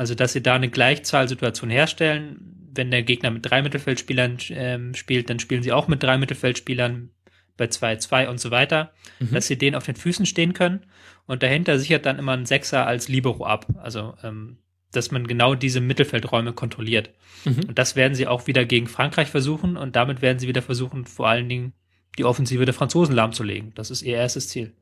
Also, 0.00 0.14
dass 0.14 0.32
sie 0.32 0.42
da 0.42 0.54
eine 0.54 0.70
Gleichzahlsituation 0.70 1.68
herstellen. 1.68 2.56
Wenn 2.72 2.90
der 2.90 3.02
Gegner 3.02 3.30
mit 3.30 3.44
drei 3.44 3.60
Mittelfeldspielern 3.60 4.38
äh, 4.38 4.94
spielt, 4.94 5.28
dann 5.28 5.38
spielen 5.38 5.62
sie 5.62 5.72
auch 5.72 5.88
mit 5.88 6.02
drei 6.02 6.16
Mittelfeldspielern 6.16 7.10
bei 7.58 7.66
2-2 7.66 8.28
und 8.28 8.40
so 8.40 8.50
weiter, 8.50 8.94
mhm. 9.18 9.32
dass 9.32 9.46
sie 9.46 9.58
denen 9.58 9.76
auf 9.76 9.84
den 9.84 9.96
Füßen 9.96 10.24
stehen 10.24 10.54
können. 10.54 10.86
Und 11.26 11.42
dahinter 11.42 11.78
sichert 11.78 12.06
dann 12.06 12.18
immer 12.18 12.32
ein 12.32 12.46
Sechser 12.46 12.86
als 12.86 13.08
Libero 13.08 13.44
ab. 13.44 13.66
Also, 13.76 14.14
ähm, 14.22 14.56
dass 14.90 15.10
man 15.10 15.26
genau 15.26 15.54
diese 15.54 15.82
Mittelfeldräume 15.82 16.54
kontrolliert. 16.54 17.10
Mhm. 17.44 17.64
Und 17.68 17.78
das 17.78 17.94
werden 17.94 18.14
sie 18.14 18.26
auch 18.26 18.46
wieder 18.46 18.64
gegen 18.64 18.86
Frankreich 18.86 19.28
versuchen. 19.28 19.76
Und 19.76 19.96
damit 19.96 20.22
werden 20.22 20.38
sie 20.38 20.48
wieder 20.48 20.62
versuchen, 20.62 21.04
vor 21.04 21.28
allen 21.28 21.50
Dingen 21.50 21.74
die 22.16 22.24
Offensive 22.24 22.64
der 22.64 22.72
Franzosen 22.72 23.14
lahmzulegen. 23.14 23.74
Das 23.74 23.90
ist 23.90 24.00
ihr 24.00 24.16
erstes 24.16 24.48
Ziel. 24.48 24.72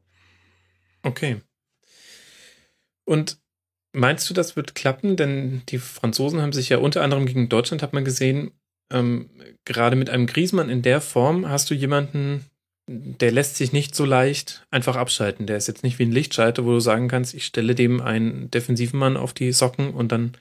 Okay. 1.03 1.41
Und 3.05 3.41
meinst 3.93 4.29
du, 4.29 4.35
das 4.35 4.57
wird 4.57 4.75
klappen? 4.75 5.17
Denn 5.17 5.63
die 5.69 5.79
Franzosen 5.79 6.41
haben 6.41 6.53
sich 6.53 6.69
ja 6.69 6.79
unter 6.79 7.03
anderem 7.03 7.27
gegen 7.27 7.49
Deutschland, 7.49 7.83
hat 7.83 7.93
man 7.93 8.05
gesehen, 8.05 8.53
ähm, 8.91 9.31
gerade 9.65 9.97
mit 9.97 10.11
einem 10.11 10.27
Griesmann 10.27 10.71
in 10.71 10.83
der 10.83 11.01
Form 11.01 11.49
hast 11.49 11.71
du 11.71 11.75
jemanden, 11.75 12.45
der 12.89 13.31
lässt 13.33 13.57
sich 13.57 13.73
nicht 13.73 13.95
so 13.95 14.05
leicht 14.05 14.67
einfach 14.71 14.97
abschalten. 14.97 15.47
Der 15.47 15.59
ist 15.59 15.69
jetzt 15.69 15.83
nicht 15.83 15.99
wie 15.99 16.05
ein 16.05 16.13
Lichtschalter, 16.13 16.65
wo 16.65 16.73
du 16.73 16.81
sagen 16.81 17.09
kannst, 17.09 17.35
ich 17.35 17.45
stelle 17.45 17.75
dem 17.75 18.01
einen 18.01 18.51
defensiven 18.51 18.99
Mann 18.99 19.17
auf 19.19 19.35
die 19.35 19.53
Socken 19.53 19.91
und 19.93 20.11
dann, 20.11 20.33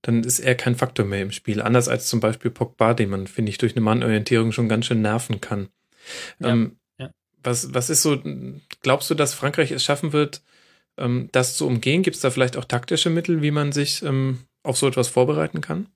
dann 0.00 0.22
ist 0.22 0.38
er 0.38 0.54
kein 0.54 0.76
Faktor 0.76 1.04
mehr 1.04 1.22
im 1.22 1.32
Spiel. 1.32 1.60
Anders 1.60 1.88
als 1.88 2.06
zum 2.06 2.20
Beispiel 2.20 2.52
Pogba, 2.52 2.94
den 2.94 3.10
man, 3.10 3.26
finde 3.26 3.50
ich, 3.50 3.58
durch 3.58 3.74
eine 3.74 3.80
Mannorientierung 3.80 4.52
schon 4.52 4.68
ganz 4.68 4.86
schön 4.86 5.02
nerven 5.02 5.40
kann. 5.40 5.68
Ja, 6.38 6.50
ähm, 6.50 6.76
ja. 6.98 7.10
Was, 7.42 7.74
was 7.74 7.90
ist 7.90 8.02
so, 8.02 8.22
glaubst 8.82 9.10
du, 9.10 9.14
dass 9.14 9.34
Frankreich 9.34 9.72
es 9.72 9.82
schaffen 9.82 10.12
wird, 10.12 10.42
ähm, 10.98 11.28
das 11.32 11.56
zu 11.56 11.66
umgehen? 11.66 12.02
Gibt 12.02 12.16
es 12.16 12.22
da 12.22 12.30
vielleicht 12.30 12.56
auch 12.56 12.64
taktische 12.64 13.10
Mittel, 13.10 13.42
wie 13.42 13.50
man 13.50 13.72
sich 13.72 14.02
ähm, 14.02 14.40
auf 14.62 14.76
so 14.76 14.86
etwas 14.86 15.08
vorbereiten 15.08 15.60
kann? 15.60 15.88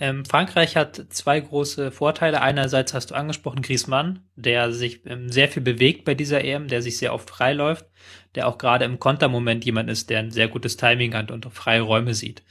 Ähm, 0.00 0.24
Frankreich 0.24 0.76
hat 0.76 1.00
zwei 1.10 1.38
große 1.38 1.92
Vorteile. 1.92 2.42
Einerseits 2.42 2.94
hast 2.94 3.12
du 3.12 3.14
angesprochen 3.14 3.62
Griezmann, 3.62 4.24
der 4.34 4.72
sich 4.72 5.06
ähm, 5.06 5.30
sehr 5.30 5.48
viel 5.48 5.62
bewegt 5.62 6.04
bei 6.04 6.14
dieser 6.14 6.42
EM, 6.42 6.66
der 6.66 6.82
sich 6.82 6.98
sehr 6.98 7.14
oft 7.14 7.30
freiläuft, 7.30 7.86
der 8.34 8.48
auch 8.48 8.58
gerade 8.58 8.84
im 8.86 8.98
Kontermoment 8.98 9.64
jemand 9.64 9.88
ist, 9.88 10.10
der 10.10 10.18
ein 10.18 10.32
sehr 10.32 10.48
gutes 10.48 10.76
Timing 10.76 11.14
hat 11.14 11.30
und 11.30 11.46
freie 11.52 11.82
Räume 11.82 12.14
sieht. 12.14 12.42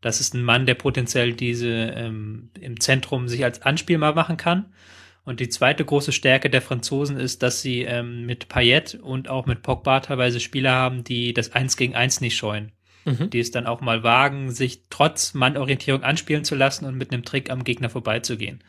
Das 0.00 0.20
ist 0.20 0.32
ein 0.32 0.42
Mann, 0.42 0.64
der 0.64 0.74
potenziell 0.74 1.34
diese 1.34 1.68
ähm, 1.68 2.50
im 2.58 2.80
Zentrum 2.80 3.28
sich 3.28 3.44
als 3.44 3.60
Anspielmal 3.60 4.14
machen 4.14 4.38
kann. 4.38 4.72
Und 5.26 5.40
die 5.40 5.50
zweite 5.50 5.84
große 5.84 6.12
Stärke 6.12 6.48
der 6.48 6.62
Franzosen 6.62 7.18
ist, 7.18 7.42
dass 7.42 7.60
sie 7.60 7.82
ähm, 7.82 8.24
mit 8.24 8.48
Payet 8.48 8.94
und 8.94 9.28
auch 9.28 9.44
mit 9.44 9.62
Pogba 9.62 10.00
teilweise 10.00 10.40
Spieler 10.40 10.72
haben, 10.72 11.04
die 11.04 11.34
das 11.34 11.52
Eins 11.52 11.76
gegen 11.76 11.94
Eins 11.94 12.22
nicht 12.22 12.36
scheuen 12.36 12.72
mhm. 13.06 13.30
die 13.30 13.40
es 13.40 13.50
dann 13.50 13.66
auch 13.66 13.80
mal 13.80 14.02
wagen, 14.02 14.50
sich 14.50 14.82
trotz 14.90 15.32
Mannorientierung 15.32 16.02
anspielen 16.02 16.44
zu 16.44 16.54
lassen 16.54 16.84
und 16.84 16.96
mit 16.96 17.12
einem 17.12 17.24
Trick 17.24 17.50
am 17.50 17.64
Gegner 17.64 17.88
vorbeizugehen. 17.88 18.62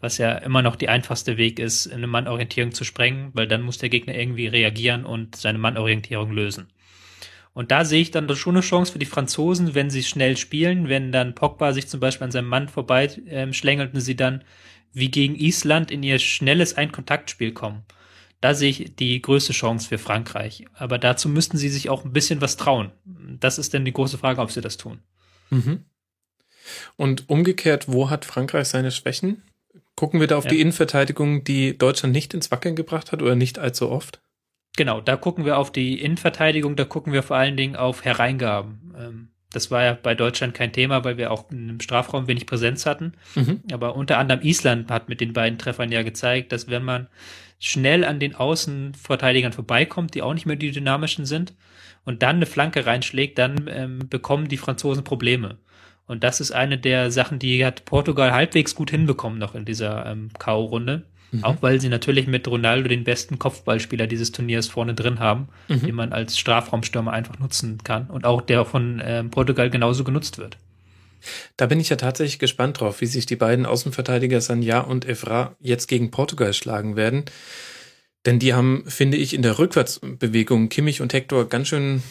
Was 0.00 0.18
ja 0.18 0.32
immer 0.32 0.62
noch 0.62 0.76
die 0.76 0.88
einfachste 0.88 1.36
Weg 1.36 1.58
ist, 1.58 1.90
eine 1.90 2.06
Mannorientierung 2.06 2.72
zu 2.72 2.84
sprengen, 2.84 3.30
weil 3.32 3.46
dann 3.46 3.62
muss 3.62 3.78
der 3.78 3.88
Gegner 3.88 4.14
irgendwie 4.14 4.48
reagieren 4.48 5.04
und 5.04 5.36
seine 5.36 5.58
Mannorientierung 5.58 6.32
lösen. 6.32 6.68
Und 7.52 7.70
da 7.70 7.84
sehe 7.84 8.00
ich 8.00 8.10
dann 8.10 8.28
schon 8.34 8.56
eine 8.56 8.62
Chance 8.62 8.92
für 8.92 8.98
die 8.98 9.06
Franzosen, 9.06 9.76
wenn 9.76 9.88
sie 9.88 10.02
schnell 10.02 10.36
spielen, 10.36 10.88
wenn 10.88 11.12
dann 11.12 11.36
Pogba 11.36 11.72
sich 11.72 11.86
zum 11.86 12.00
Beispiel 12.00 12.24
an 12.24 12.32
seinem 12.32 12.48
Mann 12.48 12.68
vorbei 12.68 13.04
äh, 13.04 13.52
schlängelt 13.52 13.94
und 13.94 14.00
sie 14.00 14.16
dann 14.16 14.42
wie 14.94 15.10
gegen 15.10 15.34
Island 15.34 15.90
in 15.90 16.02
ihr 16.02 16.18
schnelles 16.18 16.76
Einkontaktspiel 16.76 17.52
kommen. 17.52 17.82
Da 18.40 18.54
sehe 18.54 18.70
ich 18.70 18.96
die 18.96 19.20
größte 19.20 19.52
Chance 19.52 19.88
für 19.88 19.98
Frankreich. 19.98 20.64
Aber 20.74 20.98
dazu 20.98 21.28
müssten 21.28 21.56
sie 21.56 21.68
sich 21.68 21.90
auch 21.90 22.04
ein 22.04 22.12
bisschen 22.12 22.40
was 22.40 22.56
trauen. 22.56 22.92
Das 23.40 23.58
ist 23.58 23.74
dann 23.74 23.84
die 23.84 23.92
große 23.92 24.18
Frage, 24.18 24.40
ob 24.40 24.50
sie 24.50 24.60
das 24.60 24.76
tun. 24.76 25.00
Mhm. 25.50 25.84
Und 26.96 27.28
umgekehrt, 27.28 27.88
wo 27.88 28.10
hat 28.10 28.24
Frankreich 28.24 28.68
seine 28.68 28.90
Schwächen? 28.90 29.42
Gucken 29.96 30.20
wir 30.20 30.26
da 30.26 30.36
auf 30.36 30.44
ja. 30.44 30.50
die 30.50 30.60
Innenverteidigung, 30.60 31.44
die 31.44 31.76
Deutschland 31.76 32.12
nicht 32.14 32.34
ins 32.34 32.50
Wackeln 32.50 32.76
gebracht 32.76 33.12
hat 33.12 33.22
oder 33.22 33.34
nicht 33.34 33.58
allzu 33.58 33.90
oft? 33.90 34.20
Genau, 34.76 35.00
da 35.00 35.16
gucken 35.16 35.44
wir 35.44 35.58
auf 35.58 35.70
die 35.70 36.00
Innenverteidigung, 36.00 36.74
da 36.74 36.84
gucken 36.84 37.12
wir 37.12 37.22
vor 37.22 37.36
allen 37.36 37.56
Dingen 37.56 37.76
auf 37.76 38.04
Hereingaben. 38.04 39.30
Das 39.54 39.70
war 39.70 39.82
ja 39.82 39.98
bei 40.00 40.14
Deutschland 40.14 40.54
kein 40.54 40.72
Thema, 40.72 41.04
weil 41.04 41.16
wir 41.16 41.30
auch 41.30 41.50
im 41.50 41.80
Strafraum 41.80 42.26
wenig 42.26 42.46
Präsenz 42.46 42.86
hatten. 42.86 43.12
Mhm. 43.34 43.62
Aber 43.72 43.96
unter 43.96 44.18
anderem 44.18 44.42
Island 44.42 44.90
hat 44.90 45.08
mit 45.08 45.20
den 45.20 45.32
beiden 45.32 45.58
Treffern 45.58 45.92
ja 45.92 46.02
gezeigt, 46.02 46.52
dass 46.52 46.68
wenn 46.68 46.84
man 46.84 47.08
schnell 47.58 48.04
an 48.04 48.20
den 48.20 48.34
Außenverteidigern 48.34 49.52
vorbeikommt, 49.52 50.14
die 50.14 50.22
auch 50.22 50.34
nicht 50.34 50.46
mehr 50.46 50.56
die 50.56 50.70
dynamischen 50.70 51.26
sind, 51.26 51.54
und 52.04 52.22
dann 52.22 52.36
eine 52.36 52.46
Flanke 52.46 52.86
reinschlägt, 52.86 53.38
dann 53.38 53.68
ähm, 53.68 54.00
bekommen 54.08 54.48
die 54.48 54.58
Franzosen 54.58 55.04
Probleme. 55.04 55.56
Und 56.06 56.22
das 56.22 56.40
ist 56.40 56.52
eine 56.52 56.76
der 56.76 57.10
Sachen, 57.10 57.38
die 57.38 57.64
hat 57.64 57.86
Portugal 57.86 58.32
halbwegs 58.32 58.74
gut 58.74 58.90
hinbekommen 58.90 59.38
noch 59.38 59.54
in 59.54 59.64
dieser 59.64 60.04
ähm, 60.06 60.28
K.O.-Runde. 60.38 61.02
Mhm. 61.34 61.44
Auch 61.44 61.56
weil 61.62 61.80
sie 61.80 61.88
natürlich 61.88 62.26
mit 62.26 62.46
Ronaldo 62.46 62.88
den 62.88 63.02
besten 63.02 63.38
Kopfballspieler 63.38 64.06
dieses 64.06 64.30
Turniers 64.30 64.68
vorne 64.68 64.94
drin 64.94 65.18
haben, 65.18 65.48
mhm. 65.68 65.80
den 65.80 65.94
man 65.94 66.12
als 66.12 66.38
Strafraumstürmer 66.38 67.12
einfach 67.12 67.38
nutzen 67.38 67.78
kann 67.82 68.06
und 68.06 68.24
auch 68.24 68.40
der 68.40 68.64
von 68.64 69.02
ähm, 69.04 69.30
Portugal 69.30 69.68
genauso 69.68 70.04
genutzt 70.04 70.38
wird. 70.38 70.56
Da 71.56 71.66
bin 71.66 71.80
ich 71.80 71.88
ja 71.88 71.96
tatsächlich 71.96 72.38
gespannt 72.38 72.80
drauf, 72.80 73.00
wie 73.00 73.06
sich 73.06 73.26
die 73.26 73.36
beiden 73.36 73.66
Außenverteidiger 73.66 74.40
Sanja 74.40 74.80
und 74.80 75.06
Evra 75.06 75.56
jetzt 75.58 75.88
gegen 75.88 76.10
Portugal 76.10 76.52
schlagen 76.52 76.96
werden. 76.96 77.24
Denn 78.26 78.38
die 78.38 78.54
haben, 78.54 78.84
finde 78.86 79.16
ich, 79.16 79.34
in 79.34 79.42
der 79.42 79.58
Rückwärtsbewegung 79.58 80.68
Kimmich 80.68 81.00
und 81.00 81.12
Hector 81.12 81.48
ganz 81.48 81.68
schön, 81.68 82.02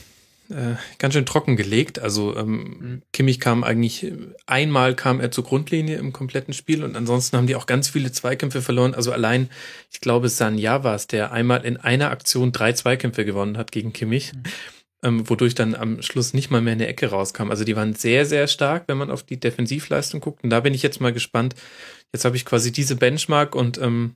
äh, 0.50 0.76
ganz 1.00 1.14
schön 1.14 1.26
trocken 1.26 1.56
gelegt. 1.56 2.00
Also 2.00 2.36
ähm, 2.36 2.78
mhm. 2.80 3.02
Kimmich 3.12 3.40
kam 3.40 3.64
eigentlich, 3.64 4.12
einmal 4.46 4.96
kam 4.96 5.20
er 5.20 5.32
zur 5.32 5.44
Grundlinie 5.44 5.98
im 5.98 6.14
kompletten 6.14 6.54
Spiel 6.54 6.84
und 6.84 6.96
ansonsten 6.96 7.38
haben 7.38 7.48
die 7.48 7.56
auch 7.56 7.66
ganz 7.66 7.90
viele 7.90 8.12
Zweikämpfe 8.12 8.62
verloren. 8.62 8.94
Also 8.94 9.12
allein, 9.12 9.50
ich 9.92 10.02
glaube, 10.02 10.30
Sanja 10.30 10.84
war 10.84 10.96
es, 10.96 11.08
der 11.08 11.32
einmal 11.32 11.66
in 11.66 11.78
einer 11.78 12.12
Aktion 12.12 12.52
drei 12.52 12.74
Zweikämpfe 12.74 13.26
gewonnen 13.26 13.58
hat 13.58 13.72
gegen 13.72 13.94
Kimmich. 13.94 14.34
Mhm 14.34 14.44
ähm, 15.04 15.30
wodurch 15.30 15.54
dann 15.54 15.76
am 15.76 16.02
Schluss 16.02 16.34
nicht 16.34 16.50
mal 16.50 16.62
mehr 16.62 16.74
eine 16.74 16.88
Ecke 16.88 17.08
rauskam. 17.08 17.50
Also 17.50 17.66
die 17.66 17.76
waren 17.76 17.94
sehr, 17.94 18.26
sehr 18.26 18.48
stark, 18.48 18.86
wenn 18.88 18.98
man 18.98 19.12
auf 19.12 19.24
die 19.24 19.40
Defensivleistung 19.40 20.22
guckt. 20.22 20.44
Und 20.44 20.50
da 20.50 20.62
bin 20.62 20.74
ich 20.74 20.82
jetzt 20.82 21.02
mal 21.02 21.14
gespannt. 21.14 21.56
Jetzt 22.14 22.26
habe 22.26 22.38
ich 22.38 22.46
quasi 22.46 22.72
diese 22.72 22.96
Benchmark 22.96 23.54
und 23.54 23.78
ähm, 23.80 24.16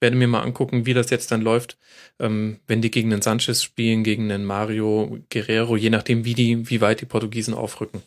werde 0.00 0.16
mir 0.16 0.28
mal 0.28 0.42
angucken, 0.42 0.86
wie 0.86 0.94
das 0.94 1.10
jetzt 1.10 1.30
dann 1.30 1.42
läuft, 1.42 1.78
ähm, 2.18 2.60
wenn 2.66 2.82
die 2.82 2.90
gegen 2.90 3.10
den 3.10 3.22
Sanchez 3.22 3.62
spielen, 3.62 4.02
gegen 4.02 4.28
den 4.28 4.44
Mario 4.44 5.18
Guerrero, 5.30 5.76
je 5.76 5.90
nachdem, 5.90 6.24
wie 6.24 6.34
die, 6.34 6.68
wie 6.70 6.80
weit 6.80 7.00
die 7.00 7.06
Portugiesen 7.06 7.54
aufrücken. 7.54 8.02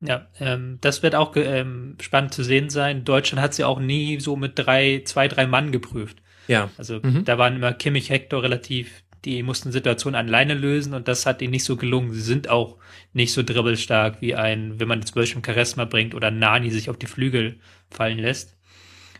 Ja, 0.00 0.26
ähm, 0.38 0.78
das 0.80 1.02
wird 1.02 1.14
auch 1.14 1.34
ähm, 1.36 1.96
spannend 2.00 2.34
zu 2.34 2.44
sehen 2.44 2.68
sein. 2.68 3.04
Deutschland 3.04 3.42
hat 3.42 3.54
sie 3.54 3.64
auch 3.64 3.80
nie 3.80 4.20
so 4.20 4.36
mit 4.36 4.52
drei, 4.56 5.02
zwei, 5.04 5.28
drei 5.28 5.46
Mann 5.46 5.72
geprüft. 5.72 6.18
Ja. 6.46 6.70
Also 6.76 7.00
mhm. 7.02 7.24
da 7.24 7.38
waren 7.38 7.56
immer 7.56 7.72
Kimmich, 7.72 8.10
Hector 8.10 8.42
relativ 8.42 9.04
die 9.24 9.42
mussten 9.42 9.72
Situationen 9.72 10.16
alleine 10.16 10.54
lösen 10.54 10.94
und 10.94 11.08
das 11.08 11.26
hat 11.26 11.40
ihnen 11.40 11.52
nicht 11.52 11.64
so 11.64 11.76
gelungen. 11.76 12.12
Sie 12.12 12.20
sind 12.20 12.48
auch 12.48 12.76
nicht 13.12 13.32
so 13.32 13.42
dribbelstark 13.42 14.20
wie 14.20 14.34
ein, 14.34 14.78
wenn 14.78 14.88
man 14.88 15.04
zum 15.04 15.14
Beispiel 15.14 15.42
Charisma 15.44 15.84
bringt 15.84 16.14
oder 16.14 16.30
Nani 16.30 16.70
sich 16.70 16.90
auf 16.90 16.98
die 16.98 17.06
Flügel 17.06 17.58
fallen 17.90 18.18
lässt. 18.18 18.56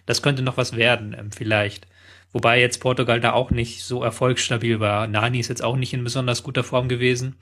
Das 0.07 0.21
könnte 0.21 0.43
noch 0.43 0.57
was 0.57 0.77
werden, 0.77 1.17
ähm, 1.19 1.33
vielleicht. 1.33 1.87
Wobei 2.35 2.61
jetzt 2.61 2.81
Portugal 2.81 3.21
da 3.21 3.33
auch 3.33 3.53
nicht 3.53 3.85
so 3.85 4.03
erfolgsstabil 4.03 4.81
war. 4.81 5.07
Nani 5.07 5.39
ist 5.39 5.49
jetzt 5.49 5.63
auch 5.63 5.77
nicht 5.77 5.95
in 5.95 6.03
besonders 6.03 6.43
guter 6.43 6.65
Form 6.65 6.89
gewesen. 6.89 7.37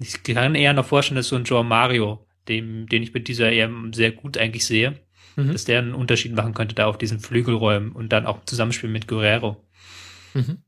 Ich 0.00 0.24
kann 0.24 0.56
eher 0.56 0.72
noch 0.72 0.84
vorstellen, 0.84 1.16
dass 1.16 1.28
so 1.28 1.36
ein 1.36 1.44
Joao 1.44 1.62
Mario, 1.62 2.26
dem, 2.48 2.88
den 2.88 3.04
ich 3.04 3.14
mit 3.14 3.28
dieser 3.28 3.52
EM 3.52 3.92
sehr 3.92 4.10
gut 4.10 4.36
eigentlich 4.36 4.66
sehe, 4.66 4.98
mhm. 5.36 5.52
dass 5.52 5.64
der 5.64 5.78
einen 5.78 5.94
Unterschied 5.94 6.34
machen 6.34 6.54
könnte 6.54 6.74
da 6.74 6.86
auf 6.86 6.98
diesen 6.98 7.20
Flügelräumen 7.20 7.92
und 7.92 8.12
dann 8.12 8.26
auch 8.26 8.44
Zusammenspiel 8.44 8.90
mit 8.90 9.06
Guerrero. 9.06 9.62
Mhm. 10.34 10.58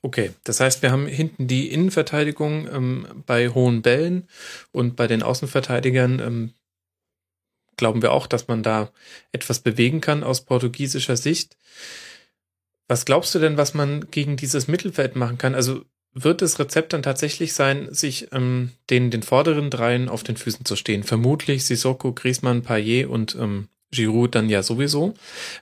Okay, 0.00 0.30
das 0.44 0.60
heißt, 0.60 0.82
wir 0.82 0.92
haben 0.92 1.08
hinten 1.08 1.48
die 1.48 1.72
Innenverteidigung 1.72 2.68
ähm, 2.72 3.24
bei 3.26 3.48
hohen 3.48 3.82
Bällen 3.82 4.28
und 4.70 4.94
bei 4.94 5.08
den 5.08 5.24
Außenverteidigern 5.24 6.20
ähm, 6.20 6.54
glauben 7.76 8.00
wir 8.00 8.12
auch, 8.12 8.28
dass 8.28 8.46
man 8.46 8.62
da 8.62 8.92
etwas 9.32 9.58
bewegen 9.58 10.00
kann 10.00 10.22
aus 10.22 10.44
portugiesischer 10.44 11.16
Sicht. 11.16 11.56
Was 12.92 13.06
glaubst 13.06 13.34
du 13.34 13.38
denn, 13.38 13.56
was 13.56 13.72
man 13.72 14.10
gegen 14.10 14.36
dieses 14.36 14.68
Mittelfeld 14.68 15.16
machen 15.16 15.38
kann? 15.38 15.54
Also 15.54 15.80
wird 16.12 16.42
das 16.42 16.58
Rezept 16.58 16.92
dann 16.92 17.02
tatsächlich 17.02 17.54
sein, 17.54 17.88
sich 17.90 18.28
ähm, 18.32 18.72
den, 18.90 19.10
den 19.10 19.22
vorderen 19.22 19.70
dreien 19.70 20.10
auf 20.10 20.24
den 20.24 20.36
Füßen 20.36 20.66
zu 20.66 20.76
stehen? 20.76 21.02
Vermutlich 21.02 21.64
Sissoko, 21.64 22.12
Griezmann, 22.12 22.60
Payet 22.60 23.06
und 23.06 23.34
ähm, 23.34 23.68
Giroud 23.92 24.34
dann 24.34 24.50
ja 24.50 24.62
sowieso. 24.62 25.14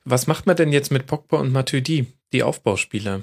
Was 0.04 0.26
macht 0.26 0.46
man 0.46 0.56
denn 0.56 0.72
jetzt 0.72 0.90
mit 0.90 1.06
Pogba 1.06 1.38
und 1.38 1.52
Matuidi, 1.52 2.08
die 2.32 2.42
Aufbauspieler? 2.42 3.22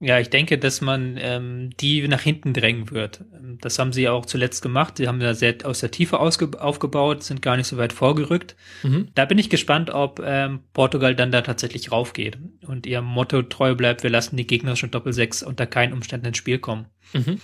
Ja, 0.00 0.20
ich 0.20 0.30
denke, 0.30 0.58
dass 0.58 0.80
man 0.80 1.16
ähm, 1.18 1.70
die 1.80 2.06
nach 2.06 2.20
hinten 2.20 2.52
drängen 2.54 2.92
wird. 2.92 3.24
Das 3.60 3.80
haben 3.80 3.92
sie 3.92 4.08
auch 4.08 4.26
zuletzt 4.26 4.62
gemacht. 4.62 4.96
Sie 4.96 5.08
haben 5.08 5.18
da 5.18 5.34
sehr 5.34 5.56
aus 5.64 5.80
der 5.80 5.90
Tiefe 5.90 6.20
aufgebaut, 6.20 7.24
sind 7.24 7.42
gar 7.42 7.56
nicht 7.56 7.66
so 7.66 7.78
weit 7.78 7.92
vorgerückt. 7.92 8.54
Mhm. 8.84 9.08
Da 9.16 9.24
bin 9.24 9.38
ich 9.38 9.50
gespannt, 9.50 9.90
ob 9.90 10.22
ähm, 10.24 10.60
Portugal 10.72 11.16
dann 11.16 11.32
da 11.32 11.42
tatsächlich 11.42 11.90
raufgeht 11.90 12.38
und 12.64 12.86
ihrem 12.86 13.06
Motto 13.06 13.42
treu 13.42 13.74
bleibt, 13.74 14.04
wir 14.04 14.10
lassen 14.10 14.36
die 14.36 14.46
gegnerischen 14.46 14.92
Doppelsechs 14.92 15.42
unter 15.42 15.66
keinen 15.66 15.92
Umständen 15.92 16.26
ins 16.26 16.38
Spiel 16.38 16.60
kommen. 16.60 16.86
Mhm. 17.12 17.40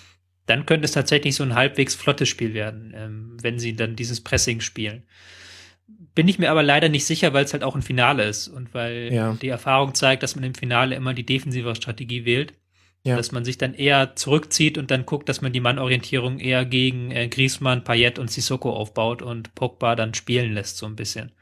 Dann 0.46 0.64
könnte 0.64 0.84
es 0.84 0.92
tatsächlich 0.92 1.34
so 1.34 1.42
ein 1.42 1.56
halbwegs 1.56 1.96
flottes 1.96 2.28
Spiel 2.28 2.54
werden, 2.54 2.92
ähm, 2.94 3.36
wenn 3.42 3.58
sie 3.58 3.74
dann 3.74 3.96
dieses 3.96 4.20
Pressing 4.20 4.60
spielen. 4.60 5.02
Bin 5.86 6.28
ich 6.28 6.38
mir 6.38 6.50
aber 6.50 6.62
leider 6.62 6.88
nicht 6.88 7.06
sicher, 7.06 7.32
weil 7.32 7.44
es 7.44 7.52
halt 7.52 7.64
auch 7.64 7.74
ein 7.74 7.82
Finale 7.82 8.24
ist 8.24 8.48
und 8.48 8.72
weil 8.72 9.12
ja. 9.12 9.34
die 9.34 9.48
Erfahrung 9.48 9.94
zeigt, 9.94 10.22
dass 10.22 10.36
man 10.36 10.44
im 10.44 10.54
Finale 10.54 10.94
immer 10.94 11.12
die 11.12 11.26
defensive 11.26 11.74
Strategie 11.74 12.24
wählt. 12.24 12.54
Ja. 13.06 13.16
Dass 13.16 13.32
man 13.32 13.44
sich 13.44 13.58
dann 13.58 13.74
eher 13.74 14.16
zurückzieht 14.16 14.78
und 14.78 14.90
dann 14.90 15.04
guckt, 15.04 15.28
dass 15.28 15.42
man 15.42 15.52
die 15.52 15.60
Mannorientierung 15.60 16.38
eher 16.38 16.64
gegen 16.64 17.10
äh, 17.10 17.28
Griezmann, 17.28 17.84
Payet 17.84 18.18
und 18.18 18.30
Sissoko 18.30 18.72
aufbaut 18.72 19.20
und 19.20 19.54
Pogba 19.54 19.94
dann 19.94 20.14
spielen 20.14 20.54
lässt 20.54 20.78
so 20.78 20.86
ein 20.86 20.96
bisschen. 20.96 21.32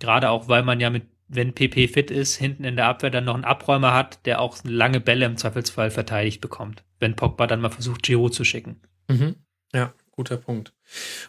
Gerade 0.00 0.30
auch, 0.30 0.48
weil 0.48 0.64
man 0.64 0.80
ja 0.80 0.90
mit, 0.90 1.04
wenn 1.28 1.54
PP 1.54 1.86
fit 1.86 2.10
ist, 2.10 2.34
hinten 2.34 2.64
in 2.64 2.74
der 2.74 2.86
Abwehr 2.86 3.10
dann 3.10 3.26
noch 3.26 3.34
einen 3.34 3.44
Abräumer 3.44 3.94
hat, 3.94 4.26
der 4.26 4.40
auch 4.40 4.58
lange 4.64 4.98
Bälle 4.98 5.24
im 5.24 5.36
Zweifelsfall 5.36 5.92
verteidigt 5.92 6.40
bekommt, 6.40 6.82
wenn 6.98 7.14
Pogba 7.14 7.46
dann 7.46 7.60
mal 7.60 7.70
versucht, 7.70 8.02
Giroud 8.02 8.34
zu 8.34 8.42
schicken. 8.42 8.80
Mhm. 9.08 9.36
Ja, 9.72 9.94
guter 10.10 10.36
Punkt. 10.36 10.72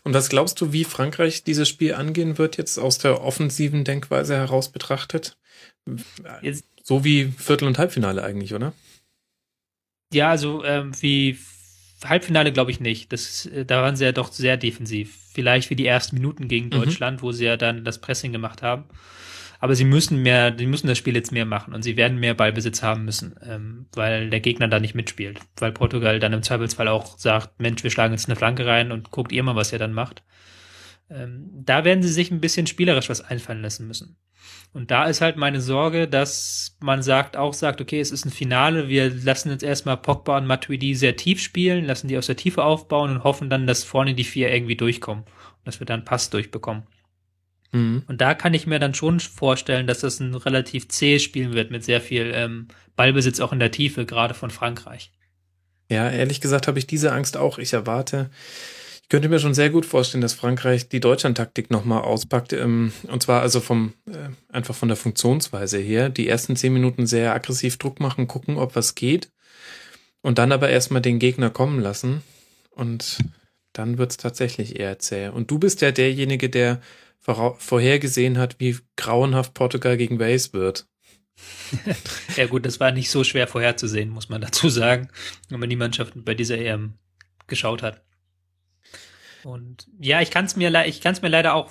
Und 0.03 0.13
was 0.13 0.29
glaubst 0.29 0.59
du, 0.61 0.73
wie 0.73 0.83
Frankreich 0.83 1.43
dieses 1.43 1.69
Spiel 1.69 1.93
angehen 1.93 2.37
wird, 2.37 2.57
jetzt 2.57 2.77
aus 2.77 2.97
der 2.97 3.21
offensiven 3.21 3.83
Denkweise 3.83 4.35
heraus 4.35 4.71
betrachtet? 4.71 5.37
Jetzt, 6.41 6.65
so 6.83 7.03
wie 7.03 7.33
Viertel- 7.37 7.67
und 7.67 7.77
Halbfinale 7.77 8.23
eigentlich, 8.23 8.53
oder? 8.53 8.73
Ja, 10.13 10.29
also 10.29 10.63
ähm, 10.63 10.91
wie 11.01 11.37
Halbfinale 12.03 12.51
glaube 12.51 12.71
ich 12.71 12.79
nicht. 12.79 13.11
Das, 13.11 13.45
äh, 13.47 13.65
da 13.65 13.81
waren 13.81 13.95
sie 13.95 14.05
ja 14.05 14.11
doch 14.11 14.31
sehr 14.31 14.57
defensiv. 14.57 15.17
Vielleicht 15.33 15.69
wie 15.69 15.75
die 15.75 15.87
ersten 15.87 16.17
Minuten 16.17 16.47
gegen 16.47 16.67
mhm. 16.67 16.71
Deutschland, 16.71 17.17
mhm. 17.17 17.21
wo 17.23 17.31
sie 17.31 17.45
ja 17.45 17.57
dann 17.57 17.83
das 17.83 17.99
Pressing 17.99 18.31
gemacht 18.31 18.61
haben. 18.61 18.85
Aber 19.63 19.75
sie 19.75 19.85
müssen 19.85 20.21
mehr, 20.21 20.51
die 20.51 20.65
müssen 20.65 20.87
das 20.87 20.97
Spiel 20.97 21.15
jetzt 21.15 21.31
mehr 21.31 21.45
machen 21.45 21.73
und 21.73 21.83
sie 21.83 21.95
werden 21.95 22.19
mehr 22.19 22.33
Ballbesitz 22.33 22.83
haben 22.83 23.05
müssen, 23.05 23.39
ähm, 23.47 23.85
weil 23.93 24.29
der 24.29 24.41
Gegner 24.41 24.67
da 24.67 24.77
nicht 24.77 24.93
mitspielt. 24.93 25.39
Weil 25.55 25.71
Portugal 25.71 26.19
dann 26.19 26.33
im 26.33 26.43
Zweifelsfall 26.43 26.89
auch 26.89 27.17
sagt, 27.17 27.61
Mensch, 27.61 27.81
wir 27.81 27.89
schlagen 27.89 28.13
jetzt 28.13 28.27
eine 28.27 28.35
Flanke 28.35 28.65
rein 28.65 28.91
und 28.91 29.11
guckt 29.11 29.31
ihr 29.31 29.41
mal, 29.41 29.55
was 29.55 29.71
ihr 29.71 29.79
dann 29.79 29.93
macht. 29.93 30.21
Ähm, 31.09 31.49
da 31.63 31.85
werden 31.85 32.03
sie 32.03 32.11
sich 32.11 32.29
ein 32.29 32.41
bisschen 32.41 32.67
spielerisch 32.67 33.07
was 33.07 33.21
einfallen 33.21 33.61
lassen 33.61 33.87
müssen. 33.87 34.17
Und 34.73 34.91
da 34.91 35.05
ist 35.05 35.21
halt 35.21 35.37
meine 35.37 35.61
Sorge, 35.61 36.09
dass 36.09 36.75
man 36.81 37.01
sagt, 37.01 37.37
auch 37.37 37.53
sagt, 37.53 37.79
okay, 37.79 38.01
es 38.01 38.11
ist 38.11 38.25
ein 38.25 38.31
Finale, 38.31 38.89
wir 38.89 39.11
lassen 39.11 39.49
jetzt 39.49 39.63
erstmal 39.63 39.95
Pogba 39.95 40.39
und 40.39 40.45
Matuidi 40.45 40.93
sehr 40.93 41.15
tief 41.15 41.41
spielen, 41.41 41.85
lassen 41.85 42.09
die 42.09 42.17
aus 42.17 42.27
der 42.27 42.35
Tiefe 42.35 42.65
aufbauen 42.65 43.11
und 43.11 43.23
hoffen 43.23 43.49
dann, 43.49 43.65
dass 43.65 43.85
vorne 43.85 44.13
die 44.13 44.25
vier 44.25 44.53
irgendwie 44.53 44.75
durchkommen 44.75 45.23
und 45.23 45.65
dass 45.67 45.79
wir 45.79 45.87
dann 45.87 46.03
Pass 46.03 46.29
durchbekommen. 46.29 46.83
Mhm. 47.73 48.03
Und 48.07 48.21
da 48.21 48.35
kann 48.35 48.53
ich 48.53 48.67
mir 48.67 48.79
dann 48.79 48.93
schon 48.93 49.19
vorstellen, 49.19 49.87
dass 49.87 49.99
das 49.99 50.19
ein 50.19 50.33
relativ 50.35 50.87
zähes 50.87 51.23
Spiel 51.23 51.51
wird 51.51 51.71
mit 51.71 51.83
sehr 51.83 51.99
viel 51.99 52.31
ähm, 52.33 52.67
Ballbesitz 52.95 53.39
auch 53.39 53.51
in 53.51 53.59
der 53.59 53.71
Tiefe, 53.71 54.05
gerade 54.05 54.33
von 54.33 54.51
Frankreich. 54.51 55.11
Ja, 55.89 56.09
ehrlich 56.09 56.39
gesagt 56.39 56.67
habe 56.67 56.79
ich 56.79 56.87
diese 56.87 57.11
Angst 57.11 57.35
auch. 57.35 57.57
Ich 57.57 57.73
erwarte, 57.73 58.29
ich 59.01 59.09
könnte 59.09 59.27
mir 59.27 59.39
schon 59.39 59.53
sehr 59.53 59.69
gut 59.69 59.85
vorstellen, 59.85 60.21
dass 60.21 60.33
Frankreich 60.33 60.87
die 60.87 60.99
Deutschland-Taktik 60.99 61.71
nochmal 61.71 62.03
auspackt. 62.03 62.53
Ähm, 62.53 62.93
und 63.07 63.23
zwar 63.23 63.41
also 63.41 63.59
vom, 63.59 63.93
äh, 64.07 64.29
einfach 64.53 64.75
von 64.75 64.87
der 64.87 64.97
Funktionsweise 64.97 65.79
her. 65.79 66.09
Die 66.09 66.27
ersten 66.27 66.55
zehn 66.55 66.73
Minuten 66.73 67.07
sehr 67.07 67.33
aggressiv 67.33 67.77
Druck 67.77 67.99
machen, 67.99 68.27
gucken, 68.27 68.57
ob 68.57 68.75
was 68.75 68.95
geht. 68.95 69.29
Und 70.21 70.37
dann 70.37 70.51
aber 70.51 70.69
erstmal 70.69 71.01
den 71.01 71.19
Gegner 71.19 71.49
kommen 71.49 71.79
lassen. 71.79 72.21
Und 72.69 73.17
dann 73.73 73.97
wird's 73.97 74.17
tatsächlich 74.17 74.79
eher 74.79 74.99
zäh. 74.99 75.29
Und 75.29 75.49
du 75.49 75.57
bist 75.57 75.81
ja 75.81 75.91
derjenige, 75.91 76.49
der 76.49 76.79
vorhergesehen 77.23 78.37
hat, 78.37 78.59
wie 78.59 78.77
grauenhaft 78.95 79.53
Portugal 79.53 79.97
gegen 79.97 80.19
Wales 80.19 80.53
wird. 80.53 80.87
ja 82.35 82.45
gut, 82.45 82.65
das 82.65 82.79
war 82.79 82.91
nicht 82.91 83.09
so 83.09 83.23
schwer 83.23 83.47
vorherzusehen, 83.47 84.09
muss 84.09 84.29
man 84.29 84.41
dazu 84.41 84.69
sagen, 84.69 85.09
wenn 85.49 85.59
man 85.59 85.69
die 85.69 85.75
Mannschaften 85.75 86.23
bei 86.23 86.35
dieser 86.35 86.57
EM 86.57 86.93
geschaut 87.47 87.81
hat. 87.81 88.03
Und 89.43 89.87
ja, 89.99 90.21
ich 90.21 90.31
kann 90.31 90.45
es 90.45 90.55
mir, 90.55 90.85
ich 90.85 91.01
kann 91.01 91.13
es 91.13 91.21
mir 91.21 91.29
leider 91.29 91.53
auch 91.53 91.69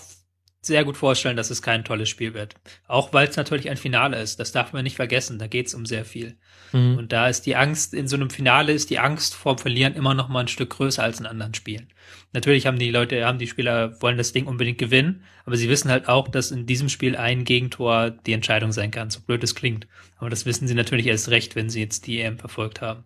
sehr 0.65 0.85
gut 0.85 0.97
vorstellen, 0.97 1.37
dass 1.37 1.51
es 1.51 1.61
kein 1.61 1.85
tolles 1.85 2.09
Spiel 2.09 2.35
wird. 2.35 2.55
Auch 2.87 3.13
weil 3.13 3.27
es 3.27 3.37
natürlich 3.37 3.69
ein 3.69 3.77
Finale 3.77 4.21
ist. 4.21 4.39
Das 4.39 4.53
darf 4.53 4.73
man 4.73 4.85
nicht 4.85 4.95
vergessen. 4.95 5.41
Da 5.41 5.49
geht 5.49 5.67
es 5.67 5.75
um 5.75 5.85
sehr 5.85 6.05
viel. 6.05 6.37
Mhm. 6.73 6.99
Und 6.99 7.13
da 7.13 7.29
ist 7.29 7.47
die 7.47 7.57
Angst, 7.57 7.95
in 7.95 8.07
so 8.07 8.15
einem 8.15 8.31
Finale 8.31 8.73
ist 8.73 8.89
die 8.89 9.01
Angst 9.01 9.35
vorm 9.35 9.59
Verlieren 9.59 9.95
immer 9.95 10.15
noch 10.15 10.29
mal 10.29 10.41
ein 10.41 10.49
Stück 10.49 10.71
größer 10.71 11.03
als 11.03 11.19
in 11.19 11.27
anderen 11.27 11.55
Spielen. 11.55 11.89
Natürlich 12.33 12.67
haben 12.67 12.79
die 12.79 12.93
Leute, 12.93 13.27
haben 13.27 13.39
die 13.39 13.49
Spieler, 13.49 14.01
wollen 14.01 14.17
das 14.17 14.33
Ding 14.33 14.47
unbedingt 14.47 14.79
gewinnen, 14.79 15.25
aber 15.45 15.57
sie 15.57 15.69
wissen 15.69 15.91
halt 15.91 16.09
auch, 16.09 16.29
dass 16.29 16.53
in 16.53 16.65
diesem 16.65 16.89
Spiel 16.89 17.17
ein 17.17 17.45
Gegentor 17.45 18.11
die 18.11 18.33
Entscheidung 18.33 18.71
sein 18.71 18.93
kann, 18.93 19.11
so 19.11 19.21
blöd 19.21 19.43
es 19.43 19.57
klingt. 19.57 19.89
Aber 20.19 20.31
das 20.31 20.47
wissen 20.47 20.69
sie 20.69 20.75
natürlich 20.75 21.09
erst 21.09 21.29
recht, 21.29 21.57
wenn 21.57 21.71
sie 21.71 21.81
jetzt 21.81 22.07
die 22.07 22.21
EM 22.21 22.39
verfolgt 22.39 22.81
haben. 22.81 23.05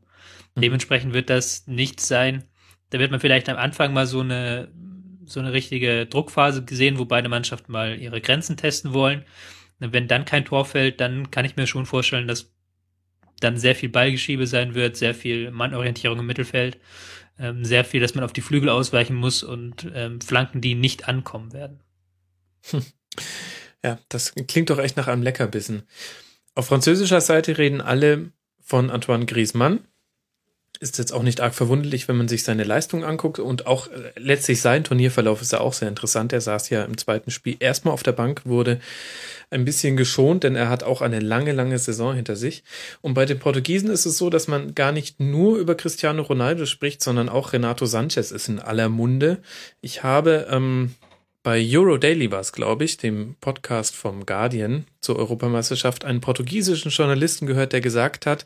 Mhm. 0.55 0.61
Dementsprechend 0.61 1.15
wird 1.15 1.31
das 1.31 1.67
nicht 1.67 2.01
sein. 2.01 2.45
Da 2.91 2.99
wird 2.99 3.11
man 3.11 3.21
vielleicht 3.21 3.49
am 3.49 3.57
Anfang 3.57 3.95
mal 3.95 4.07
so 4.07 4.21
eine 4.21 4.69
so 5.27 5.41
eine 5.41 5.53
richtige 5.53 6.07
Druckphase 6.07 6.65
gesehen, 6.65 6.99
wo 6.99 7.05
beide 7.05 7.29
Mannschaften 7.29 7.73
mal 7.73 7.99
ihre 7.99 8.21
Grenzen 8.21 8.57
testen 8.57 8.93
wollen. 8.93 9.25
Wenn 9.79 10.09
dann 10.09 10.25
kein 10.25 10.45
Tor 10.45 10.65
fällt, 10.65 11.01
dann 11.01 11.31
kann 11.31 11.45
ich 11.45 11.57
mir 11.57 11.67
schon 11.67 11.87
vorstellen, 11.87 12.29
dass 12.29 12.53
dann 13.41 13.59
sehr 13.59 13.75
viel 13.75 13.91
Ballgeschiebe 13.91 14.47
sein 14.47 14.75
wird, 14.75 14.97
sehr 14.97 15.15
viel 15.15 15.51
Mannorientierung 15.51 16.21
im 16.21 16.27
Mittelfeld, 16.27 16.79
ähm, 17.39 17.65
sehr 17.65 17.85
viel, 17.85 18.01
dass 18.01 18.15
man 18.15 18.25
auf 18.25 18.33
die 18.33 18.41
Flügel 18.41 18.71
ausweichen 18.71 19.15
muss 19.15 19.43
und 19.43 19.87
ähm, 19.95 20.21
Flanken, 20.23 20.63
die 20.63 20.75
nicht 20.75 21.09
ankommen 21.09 21.53
werden. 21.53 21.81
Ja, 23.85 24.01
das 24.09 24.35
klingt 24.49 24.71
doch 24.71 24.79
echt 24.79 24.97
nach 24.97 25.07
einem 25.07 25.23
Leckerbissen. 25.23 25.85
Auf 26.57 26.67
französischer 26.67 27.21
Seite 27.21 27.57
reden 27.57 27.81
alle 27.81 28.33
von 28.61 28.91
Antoine 28.91 29.27
Griezmann 29.27 29.87
ist 30.81 30.99
jetzt 30.99 31.13
auch 31.13 31.23
nicht 31.23 31.41
arg 31.41 31.55
verwunderlich, 31.55 32.09
wenn 32.09 32.17
man 32.17 32.29
sich 32.29 32.43
seine 32.43 32.65
Leistung 32.65 33.05
anguckt 33.05 33.39
und 33.39 33.67
auch 33.67 33.89
äh, 33.89 34.13
letztlich 34.17 34.61
sein 34.61 34.85
Turnierverlauf 34.85 35.43
ist 35.43 35.53
ja 35.53 35.61
auch 35.61 35.73
sehr 35.73 35.89
interessant. 35.89 36.33
Er 36.33 36.41
saß 36.41 36.71
ja 36.71 36.85
im 36.85 36.99
zweiten 36.99 37.31
Spiel 37.31 37.57
erstmal 37.59 37.95
auf 37.95 38.03
der 38.03 38.13
Bank, 38.13 38.43
wurde 38.45 38.81
ein 39.51 39.65
bisschen 39.65 39.97
geschont, 39.97 40.45
denn 40.45 40.57
er 40.57 40.69
hat 40.69 40.83
auch 40.83 41.03
eine 41.03 41.21
lange, 41.21 41.53
lange 41.53 41.79
Saison 41.79 42.15
hinter 42.15 42.37
sich. 42.37 42.65
Und 43.01 43.15
bei 43.15 43.27
den 43.27 43.39
Portugiesen 43.39 43.91
ist 43.91 44.07
es 44.07 44.19
so, 44.19 44.31
dass 44.31 44.49
man 44.49 44.75
gar 44.75 44.93
nicht 44.93 45.21
nur 45.21 45.59
über 45.59 45.75
Cristiano 45.75 46.23
Ronaldo 46.23 46.67
spricht, 46.67 47.03
sondern 47.03 47.29
auch 47.29 47.53
Renato 47.53 47.87
Sanchez 47.87 48.33
ist 48.33 48.49
in 48.49 48.59
aller 48.59 48.89
Munde. 48.89 49.39
Ich 49.81 50.03
habe 50.03 50.49
ähm, 50.51 50.95
bei 51.47 51.65
Euro 51.71 51.97
Daily 51.97 52.33
war 52.33 52.41
es, 52.41 52.51
glaube 52.51 52.83
ich, 52.83 52.97
dem 52.97 53.37
Podcast 53.41 53.95
vom 53.95 54.27
Guardian 54.27 54.85
zur 55.01 55.15
Europameisterschaft, 55.15 56.05
einen 56.05 56.21
portugiesischen 56.21 56.91
Journalisten 56.91 57.47
gehört, 57.47 57.73
der 57.73 57.81
gesagt 57.81 58.27
hat, 58.27 58.45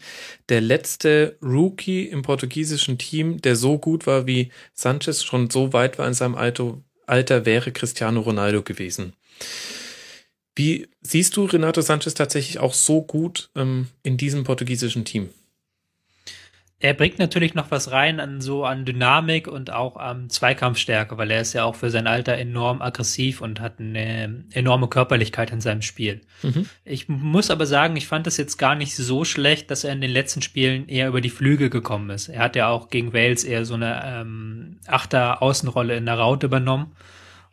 der 0.50 0.60
letzte 0.60 1.38
Rookie 1.40 2.04
im 2.04 2.20
portugiesischen 2.20 2.98
Team, 2.98 3.40
der 3.40 3.56
so 3.56 3.78
gut 3.78 4.06
war 4.06 4.26
wie 4.26 4.50
Sanchez 4.74 5.24
schon 5.24 5.48
so 5.48 5.72
weit 5.72 5.98
war 5.98 6.06
in 6.06 6.12
seinem 6.12 6.34
Alter, 6.34 6.76
Alter 7.06 7.46
wäre 7.46 7.72
Cristiano 7.72 8.20
Ronaldo 8.20 8.62
gewesen. 8.62 9.14
Wie 10.54 10.86
siehst 11.00 11.38
du 11.38 11.46
Renato 11.46 11.80
Sanchez 11.80 12.12
tatsächlich 12.12 12.58
auch 12.58 12.74
so 12.74 13.00
gut 13.00 13.48
ähm, 13.56 13.86
in 14.02 14.18
diesem 14.18 14.44
portugiesischen 14.44 15.06
Team? 15.06 15.30
Er 16.82 16.94
bringt 16.94 17.18
natürlich 17.18 17.54
noch 17.54 17.70
was 17.70 17.90
rein 17.90 18.20
an 18.20 18.40
so 18.40 18.64
an 18.64 18.86
Dynamik 18.86 19.46
und 19.46 19.70
auch 19.70 19.96
an 19.96 20.22
ähm, 20.22 20.30
Zweikampfstärke, 20.30 21.18
weil 21.18 21.30
er 21.30 21.42
ist 21.42 21.52
ja 21.52 21.64
auch 21.64 21.74
für 21.74 21.90
sein 21.90 22.06
Alter 22.06 22.38
enorm 22.38 22.80
aggressiv 22.80 23.42
und 23.42 23.60
hat 23.60 23.78
eine 23.78 24.44
enorme 24.52 24.88
Körperlichkeit 24.88 25.52
in 25.52 25.60
seinem 25.60 25.82
Spiel. 25.82 26.22
Mhm. 26.42 26.64
Ich 26.86 27.06
muss 27.06 27.50
aber 27.50 27.66
sagen, 27.66 27.96
ich 27.96 28.06
fand 28.06 28.26
es 28.26 28.38
jetzt 28.38 28.56
gar 28.56 28.74
nicht 28.76 28.96
so 28.96 29.26
schlecht, 29.26 29.70
dass 29.70 29.84
er 29.84 29.92
in 29.92 30.00
den 30.00 30.10
letzten 30.10 30.40
Spielen 30.40 30.88
eher 30.88 31.08
über 31.08 31.20
die 31.20 31.28
Flügel 31.28 31.68
gekommen 31.68 32.08
ist. 32.08 32.28
Er 32.28 32.40
hat 32.40 32.56
ja 32.56 32.68
auch 32.68 32.88
gegen 32.88 33.12
Wales 33.12 33.44
eher 33.44 33.66
so 33.66 33.74
eine 33.74 34.02
ähm, 34.02 34.78
Achter-Außenrolle 34.86 35.96
in 35.96 36.06
der 36.06 36.18
Raute 36.18 36.46
übernommen 36.46 36.96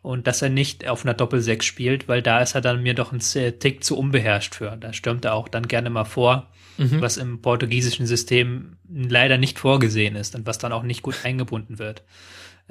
und 0.08 0.26
dass 0.26 0.40
er 0.40 0.48
nicht 0.48 0.88
auf 0.88 1.04
einer 1.04 1.12
Doppel-Sechs 1.12 1.66
spielt, 1.66 2.08
weil 2.08 2.22
da 2.22 2.40
ist 2.40 2.54
er 2.54 2.62
dann 2.62 2.82
mir 2.82 2.94
doch 2.94 3.12
ein 3.12 3.20
Tick 3.20 3.84
zu 3.84 3.98
unbeherrscht 3.98 4.54
für. 4.54 4.74
Da 4.80 4.94
stürmt 4.94 5.26
er 5.26 5.34
auch 5.34 5.48
dann 5.48 5.68
gerne 5.68 5.90
mal 5.90 6.06
vor 6.06 6.48
mhm. 6.78 7.02
was 7.02 7.18
im 7.18 7.42
portugiesischen 7.42 8.06
System 8.06 8.78
leider 8.88 9.36
nicht 9.36 9.58
vorgesehen 9.58 10.16
ist 10.16 10.34
und 10.34 10.46
was 10.46 10.56
dann 10.56 10.72
auch 10.72 10.82
nicht 10.82 11.02
gut 11.02 11.16
eingebunden 11.24 11.78
wird. 11.78 12.04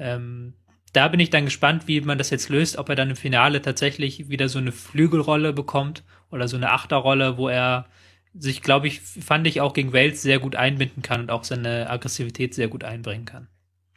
Ähm, 0.00 0.54
da 0.92 1.06
bin 1.06 1.20
ich 1.20 1.30
dann 1.30 1.44
gespannt, 1.44 1.86
wie 1.86 2.00
man 2.00 2.18
das 2.18 2.30
jetzt 2.30 2.48
löst, 2.48 2.76
ob 2.76 2.88
er 2.88 2.96
dann 2.96 3.10
im 3.10 3.16
Finale 3.16 3.62
tatsächlich 3.62 4.28
wieder 4.28 4.48
so 4.48 4.58
eine 4.58 4.72
Flügelrolle 4.72 5.52
bekommt 5.52 6.02
oder 6.32 6.48
so 6.48 6.56
eine 6.56 6.72
Achterrolle, 6.72 7.36
wo 7.36 7.48
er 7.48 7.86
sich, 8.34 8.62
glaube 8.62 8.88
ich, 8.88 9.00
fand 9.00 9.46
ich 9.46 9.60
auch 9.60 9.74
gegen 9.74 9.92
Wales 9.92 10.22
sehr 10.22 10.40
gut 10.40 10.56
einbinden 10.56 11.02
kann 11.02 11.20
und 11.20 11.30
auch 11.30 11.44
seine 11.44 11.88
Aggressivität 11.88 12.52
sehr 12.52 12.66
gut 12.66 12.82
einbringen 12.82 13.26
kann. 13.26 13.46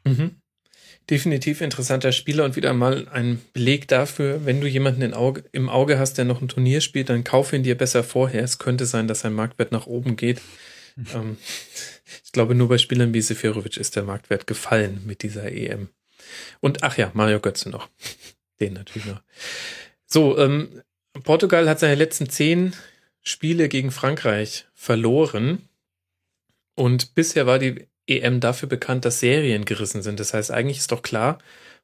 Mhm 0.05 0.40
definitiv 1.09 1.61
interessanter 1.61 2.11
Spieler 2.11 2.45
und 2.45 2.55
wieder 2.55 2.73
mal 2.73 3.07
ein 3.09 3.41
Beleg 3.53 3.87
dafür, 3.87 4.45
wenn 4.45 4.61
du 4.61 4.67
jemanden 4.67 5.13
Auge, 5.13 5.43
im 5.51 5.69
Auge 5.69 5.99
hast, 5.99 6.17
der 6.17 6.25
noch 6.25 6.41
ein 6.41 6.47
Turnier 6.47 6.81
spielt, 6.81 7.09
dann 7.09 7.23
kauf 7.23 7.53
ihn 7.53 7.63
dir 7.63 7.77
besser 7.77 8.03
vorher. 8.03 8.43
Es 8.43 8.59
könnte 8.59 8.85
sein, 8.85 9.07
dass 9.07 9.21
sein 9.21 9.33
Marktwert 9.33 9.71
nach 9.71 9.87
oben 9.87 10.15
geht. 10.15 10.41
ähm, 11.13 11.37
ich 12.23 12.31
glaube, 12.31 12.55
nur 12.55 12.69
bei 12.69 12.77
Spielern 12.77 13.13
wie 13.13 13.21
Seferovic 13.21 13.77
ist 13.77 13.95
der 13.95 14.03
Marktwert 14.03 14.47
gefallen 14.47 15.01
mit 15.05 15.23
dieser 15.23 15.51
EM. 15.51 15.89
Und 16.59 16.83
ach 16.83 16.97
ja, 16.97 17.11
Mario 17.13 17.39
Götze 17.39 17.69
noch. 17.69 17.89
Den 18.59 18.73
natürlich 18.73 19.05
noch. 19.05 19.21
So, 20.05 20.37
ähm, 20.37 20.81
Portugal 21.23 21.67
hat 21.67 21.79
seine 21.79 21.95
letzten 21.95 22.29
zehn 22.29 22.73
Spiele 23.21 23.69
gegen 23.69 23.91
Frankreich 23.91 24.65
verloren. 24.73 25.67
Und 26.75 27.15
bisher 27.15 27.45
war 27.45 27.59
die 27.59 27.87
EM 28.07 28.39
dafür 28.39 28.69
bekannt, 28.69 29.05
dass 29.05 29.19
Serien 29.19 29.65
gerissen 29.65 30.01
sind. 30.01 30.19
Das 30.19 30.33
heißt, 30.33 30.51
eigentlich 30.51 30.77
ist 30.77 30.91
doch 30.91 31.01
klar, 31.01 31.39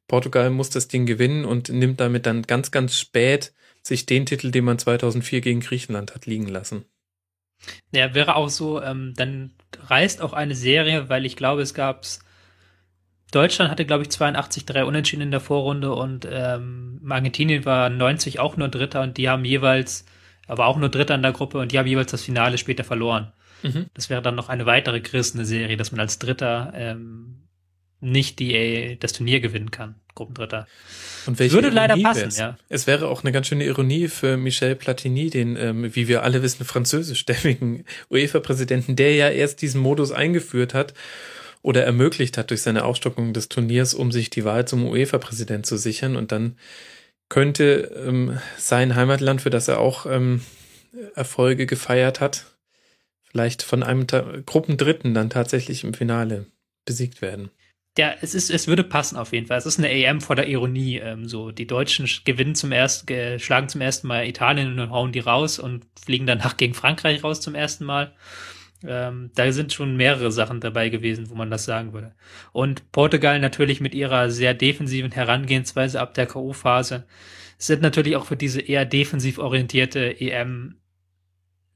Portugal 0.07 0.49
muss 0.49 0.69
das 0.69 0.87
Ding 0.87 1.05
gewinnen 1.05 1.45
und 1.45 1.69
nimmt 1.69 1.99
damit 1.99 2.25
dann 2.25 2.43
ganz, 2.43 2.71
ganz 2.71 2.97
spät 2.97 3.53
sich 3.81 4.05
den 4.05 4.25
Titel, 4.25 4.51
den 4.51 4.65
man 4.65 4.79
2004 4.79 5.41
gegen 5.41 5.59
Griechenland 5.59 6.15
hat 6.15 6.25
liegen 6.25 6.47
lassen. 6.47 6.85
Ja, 7.91 8.13
wäre 8.13 8.35
auch 8.35 8.49
so, 8.49 8.81
ähm, 8.81 9.13
dann 9.15 9.53
reißt 9.79 10.21
auch 10.21 10.33
eine 10.33 10.55
Serie, 10.55 11.09
weil 11.09 11.25
ich 11.25 11.35
glaube, 11.35 11.61
es 11.61 11.73
gab's 11.73 12.19
Deutschland 13.31 13.69
hatte, 13.69 13.85
glaube 13.85 14.03
ich, 14.03 14.09
82 14.09 14.65
drei 14.65 14.85
Unentschieden 14.85 15.23
in 15.23 15.31
der 15.31 15.41
Vorrunde 15.41 15.93
und 15.93 16.25
ähm, 16.29 17.01
Argentinien 17.09 17.65
war 17.65 17.89
90 17.89 18.39
auch 18.39 18.55
nur 18.55 18.69
Dritter 18.69 19.01
und 19.01 19.17
die 19.17 19.27
haben 19.27 19.43
jeweils, 19.43 20.05
aber 20.47 20.65
auch 20.65 20.77
nur 20.77 20.89
Dritter 20.89 21.15
in 21.15 21.21
der 21.21 21.33
Gruppe 21.33 21.59
und 21.59 21.71
die 21.71 21.79
haben 21.79 21.87
jeweils 21.87 22.11
das 22.11 22.23
Finale 22.23 22.57
später 22.57 22.83
verloren. 22.83 23.31
Mhm. 23.63 23.87
Das 23.93 24.09
wäre 24.09 24.21
dann 24.21 24.35
noch 24.35 24.49
eine 24.49 24.65
weitere 24.65 24.99
gerissene 25.01 25.45
Serie, 25.45 25.77
dass 25.77 25.91
man 25.91 25.99
als 25.99 26.19
Dritter 26.19 26.73
ähm, 26.75 27.47
nicht 27.99 28.39
die, 28.39 28.53
äh, 28.53 28.95
das 28.95 29.13
Turnier 29.13 29.39
gewinnen 29.39 29.71
kann, 29.71 29.95
Gruppendritter. 30.15 30.67
Und 31.25 31.39
welche 31.39 31.55
Würde 31.55 31.67
Ironie 31.67 31.75
leider 31.75 31.97
passen, 31.97 32.21
wär's? 32.21 32.37
ja. 32.37 32.57
Es 32.69 32.87
wäre 32.87 33.07
auch 33.07 33.23
eine 33.23 33.31
ganz 33.31 33.47
schöne 33.47 33.65
Ironie 33.65 34.07
für 34.07 34.37
Michel 34.37 34.75
Platini, 34.75 35.29
den, 35.29 35.55
ähm, 35.55 35.95
wie 35.95 36.07
wir 36.07 36.23
alle 36.23 36.43
wissen, 36.43 36.63
französischstämmigen 36.65 37.85
UEFA-Präsidenten, 38.11 38.95
der 38.95 39.15
ja 39.15 39.29
erst 39.29 39.61
diesen 39.61 39.81
Modus 39.81 40.11
eingeführt 40.11 40.73
hat 40.73 40.93
oder 41.63 41.83
ermöglicht 41.83 42.37
hat 42.37 42.51
durch 42.51 42.61
seine 42.61 42.85
Aufstockung 42.85 43.33
des 43.33 43.49
Turniers, 43.49 43.93
um 43.93 44.11
sich 44.11 44.29
die 44.29 44.45
Wahl 44.45 44.67
zum 44.67 44.85
UEFA-Präsident 44.85 45.65
zu 45.65 45.77
sichern. 45.77 46.15
Und 46.15 46.31
dann 46.31 46.57
könnte 47.29 47.91
ähm, 48.05 48.39
sein 48.57 48.95
Heimatland, 48.95 49.41
für 49.41 49.49
das 49.49 49.67
er 49.67 49.79
auch 49.79 50.05
ähm, 50.05 50.41
Erfolge 51.15 51.65
gefeiert 51.65 52.19
hat, 52.19 52.45
vielleicht 53.23 53.63
von 53.63 53.83
einem 53.83 54.07
Ta 54.07 54.21
Gruppendritten 54.45 55.13
dann 55.13 55.29
tatsächlich 55.29 55.83
im 55.83 55.93
Finale 55.93 56.47
besiegt 56.85 57.21
werden. 57.21 57.51
ja, 57.97 58.13
es 58.21 58.33
ist, 58.33 58.49
es 58.49 58.67
würde 58.67 58.83
passen 58.83 59.17
auf 59.17 59.33
jeden 59.33 59.47
Fall. 59.47 59.57
Es 59.57 59.65
ist 59.65 59.79
eine 59.79 59.91
EM 59.91 60.21
vor 60.21 60.35
der 60.35 60.47
Ironie. 60.47 60.97
Ähm, 60.97 61.27
so, 61.27 61.51
die 61.51 61.67
Deutschen 61.67 62.07
gewinnen 62.25 62.55
zum 62.55 62.71
ersten, 62.71 63.11
äh, 63.11 63.39
schlagen 63.39 63.69
zum 63.69 63.81
ersten 63.81 64.07
Mal 64.07 64.27
Italien 64.27 64.79
und 64.79 64.89
hauen 64.89 65.11
die 65.11 65.19
raus 65.19 65.59
und 65.59 65.85
fliegen 65.99 66.27
danach 66.27 66.57
gegen 66.57 66.73
Frankreich 66.73 67.23
raus 67.23 67.41
zum 67.41 67.55
ersten 67.55 67.85
Mal. 67.85 68.13
Ähm, 68.85 69.31
da 69.33 69.51
sind 69.51 69.73
schon 69.73 69.97
mehrere 69.97 70.31
Sachen 70.31 70.59
dabei 70.59 70.89
gewesen, 70.89 71.29
wo 71.29 71.35
man 71.35 71.49
das 71.49 71.65
sagen 71.65 71.93
würde. 71.93 72.13
Und 72.51 72.91
Portugal 72.91 73.39
natürlich 73.39 73.81
mit 73.81 73.95
ihrer 73.95 74.29
sehr 74.29 74.53
defensiven 74.53 75.11
Herangehensweise 75.11 75.99
ab 75.99 76.13
der 76.13 76.27
K.O.-Phase 76.27 77.03
sind 77.57 77.81
natürlich 77.81 78.15
auch 78.15 78.25
für 78.25 78.37
diese 78.37 78.61
eher 78.61 78.85
defensiv 78.85 79.39
orientierte 79.39 80.19
EM 80.19 80.75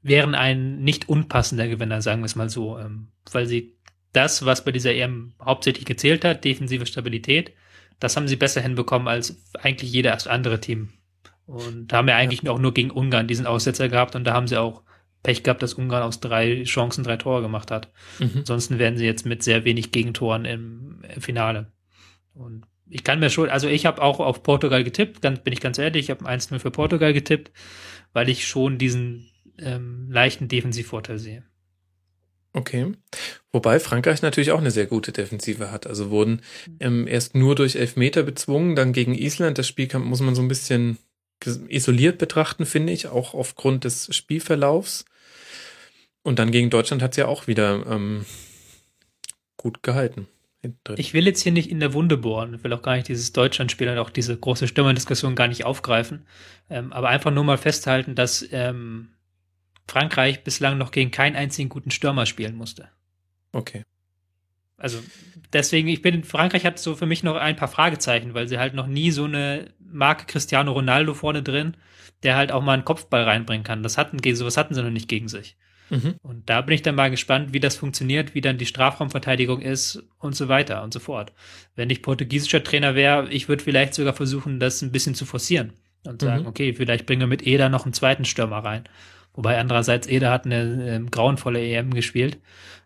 wären 0.02 0.34
ein 0.34 0.80
nicht 0.82 1.08
unpassender 1.08 1.68
Gewinner, 1.68 2.02
sagen 2.02 2.22
wir 2.22 2.26
es 2.26 2.36
mal 2.36 2.50
so, 2.50 2.78
ähm, 2.78 3.08
weil 3.30 3.46
sie 3.46 3.76
das, 4.12 4.44
was 4.44 4.64
bei 4.64 4.72
dieser 4.72 4.94
EM 4.94 5.34
hauptsächlich 5.40 5.86
gezählt 5.86 6.24
hat, 6.24 6.44
defensive 6.44 6.86
Stabilität, 6.86 7.52
das 7.98 8.16
haben 8.16 8.28
sie 8.28 8.36
besser 8.36 8.60
hinbekommen 8.60 9.08
als 9.08 9.40
eigentlich 9.54 9.92
jedes 9.92 10.26
andere 10.26 10.60
Team. 10.60 10.90
Und 11.46 11.88
da 11.88 11.98
haben 11.98 12.06
wir 12.06 12.16
eigentlich 12.16 12.42
ja. 12.42 12.50
auch 12.50 12.58
nur 12.58 12.74
gegen 12.74 12.90
Ungarn 12.90 13.28
diesen 13.28 13.46
Aussetzer 13.46 13.88
gehabt 13.88 14.14
und 14.16 14.24
da 14.24 14.32
haben 14.32 14.48
sie 14.48 14.60
auch 14.60 14.82
Pech 15.22 15.42
gehabt, 15.42 15.62
dass 15.62 15.74
Ungarn 15.74 16.02
aus 16.02 16.20
drei 16.20 16.64
Chancen 16.64 17.04
drei 17.04 17.16
Tore 17.16 17.42
gemacht 17.42 17.70
hat. 17.70 17.92
Mhm. 18.18 18.30
Ansonsten 18.38 18.78
wären 18.78 18.96
sie 18.96 19.04
jetzt 19.04 19.24
mit 19.26 19.42
sehr 19.42 19.64
wenig 19.64 19.92
Gegentoren 19.92 20.44
im, 20.44 21.02
im 21.14 21.20
Finale. 21.20 21.72
Und 22.34 22.64
ich 22.88 23.04
kann 23.04 23.20
mir 23.20 23.30
schon, 23.30 23.48
also 23.48 23.68
ich 23.68 23.86
habe 23.86 24.02
auch 24.02 24.20
auf 24.20 24.42
Portugal 24.42 24.84
getippt, 24.84 25.22
ganz, 25.22 25.40
bin 25.40 25.52
ich 25.52 25.60
ganz 25.60 25.78
ehrlich, 25.78 26.04
ich 26.04 26.10
habe 26.10 26.24
1-0 26.24 26.58
für 26.58 26.70
Portugal 26.70 27.12
getippt, 27.12 27.52
weil 28.12 28.28
ich 28.28 28.46
schon 28.46 28.78
diesen 28.78 29.30
ähm, 29.58 30.08
leichten 30.10 30.48
Defensivvorteil 30.48 31.18
sehe. 31.18 31.44
Okay. 32.54 32.92
Wobei 33.50 33.80
Frankreich 33.80 34.20
natürlich 34.20 34.52
auch 34.52 34.60
eine 34.60 34.70
sehr 34.70 34.86
gute 34.86 35.12
Defensive 35.12 35.70
hat. 35.70 35.86
Also 35.86 36.10
wurden 36.10 36.42
ähm, 36.80 37.06
erst 37.06 37.34
nur 37.34 37.54
durch 37.54 37.76
Elfmeter 37.76 38.24
bezwungen, 38.24 38.76
dann 38.76 38.92
gegen 38.92 39.14
Island. 39.14 39.56
Das 39.56 39.68
Spiel 39.68 39.86
kann, 39.86 40.02
muss 40.02 40.20
man 40.20 40.34
so 40.34 40.42
ein 40.42 40.48
bisschen 40.48 40.98
isoliert 41.68 42.18
betrachten, 42.18 42.66
finde 42.66 42.92
ich, 42.92 43.08
auch 43.08 43.34
aufgrund 43.34 43.84
des 43.84 44.14
Spielverlaufs. 44.14 45.06
Und 46.22 46.38
dann 46.38 46.50
gegen 46.50 46.70
Deutschland 46.70 47.02
hat 47.02 47.12
es 47.12 47.16
ja 47.16 47.26
auch 47.26 47.46
wieder 47.46 47.84
ähm, 47.86 48.24
gut 49.56 49.82
gehalten. 49.82 50.28
Ich 50.96 51.12
will 51.12 51.26
jetzt 51.26 51.42
hier 51.42 51.50
nicht 51.50 51.70
in 51.70 51.80
der 51.80 51.92
Wunde 51.92 52.16
bohren, 52.16 52.54
ich 52.54 52.62
will 52.62 52.72
auch 52.72 52.82
gar 52.82 52.94
nicht 52.94 53.08
dieses 53.08 53.32
Deutschland-Spiel 53.32 53.88
und 53.88 53.98
auch 53.98 54.10
diese 54.10 54.36
große 54.36 54.68
Stimmerdiskussion 54.68 55.34
gar 55.34 55.48
nicht 55.48 55.64
aufgreifen, 55.64 56.24
ähm, 56.70 56.92
aber 56.92 57.08
einfach 57.08 57.32
nur 57.32 57.42
mal 57.42 57.58
festhalten, 57.58 58.14
dass 58.14 58.46
ähm, 58.52 59.08
Frankreich 59.88 60.44
bislang 60.44 60.78
noch 60.78 60.92
gegen 60.92 61.10
keinen 61.10 61.34
einzigen 61.34 61.68
guten 61.68 61.90
Stürmer 61.90 62.26
spielen 62.26 62.54
musste. 62.54 62.88
Okay. 63.50 63.84
Also 64.76 65.00
deswegen, 65.52 65.88
ich 65.88 66.00
bin, 66.00 66.22
Frankreich 66.22 66.64
hat 66.64 66.78
so 66.78 66.94
für 66.94 67.06
mich 67.06 67.24
noch 67.24 67.36
ein 67.36 67.56
paar 67.56 67.68
Fragezeichen, 67.68 68.34
weil 68.34 68.46
sie 68.46 68.58
halt 68.58 68.74
noch 68.74 68.86
nie 68.86 69.10
so 69.10 69.24
eine 69.24 69.72
Marke 69.80 70.26
Cristiano 70.26 70.72
Ronaldo 70.72 71.14
vorne 71.14 71.42
drin, 71.42 71.76
der 72.22 72.36
halt 72.36 72.52
auch 72.52 72.62
mal 72.62 72.74
einen 72.74 72.84
Kopfball 72.84 73.24
reinbringen 73.24 73.64
kann. 73.64 73.82
Das 73.82 73.98
hatten, 73.98 74.18
sowas 74.34 74.56
hatten 74.56 74.74
sie 74.74 74.82
noch 74.82 74.90
nicht 74.90 75.08
gegen 75.08 75.28
sich. 75.28 75.56
Mhm. 75.92 76.14
Und 76.22 76.48
da 76.48 76.62
bin 76.62 76.74
ich 76.74 76.80
dann 76.80 76.94
mal 76.94 77.10
gespannt, 77.10 77.52
wie 77.52 77.60
das 77.60 77.76
funktioniert, 77.76 78.34
wie 78.34 78.40
dann 78.40 78.56
die 78.56 78.64
Strafraumverteidigung 78.66 79.60
ist 79.60 80.02
und 80.18 80.34
so 80.34 80.48
weiter 80.48 80.82
und 80.82 80.94
so 80.94 81.00
fort. 81.00 81.34
Wenn 81.76 81.90
ich 81.90 82.00
portugiesischer 82.00 82.64
Trainer 82.64 82.94
wäre, 82.94 83.30
ich 83.30 83.48
würde 83.48 83.62
vielleicht 83.62 83.92
sogar 83.92 84.14
versuchen, 84.14 84.58
das 84.58 84.80
ein 84.80 84.90
bisschen 84.90 85.14
zu 85.14 85.26
forcieren 85.26 85.74
und 86.06 86.22
sagen, 86.22 86.42
mhm. 86.42 86.48
okay, 86.48 86.72
vielleicht 86.72 87.04
bringen 87.04 87.20
wir 87.20 87.26
mit 87.26 87.46
Eder 87.46 87.68
noch 87.68 87.84
einen 87.84 87.92
zweiten 87.92 88.24
Stürmer 88.24 88.64
rein. 88.64 88.84
Wobei 89.34 89.58
andererseits 89.58 90.06
Eder 90.06 90.30
hat 90.30 90.46
eine 90.46 90.96
äh, 90.96 91.10
grauenvolle 91.10 91.60
EM 91.60 91.92
gespielt. 91.92 92.40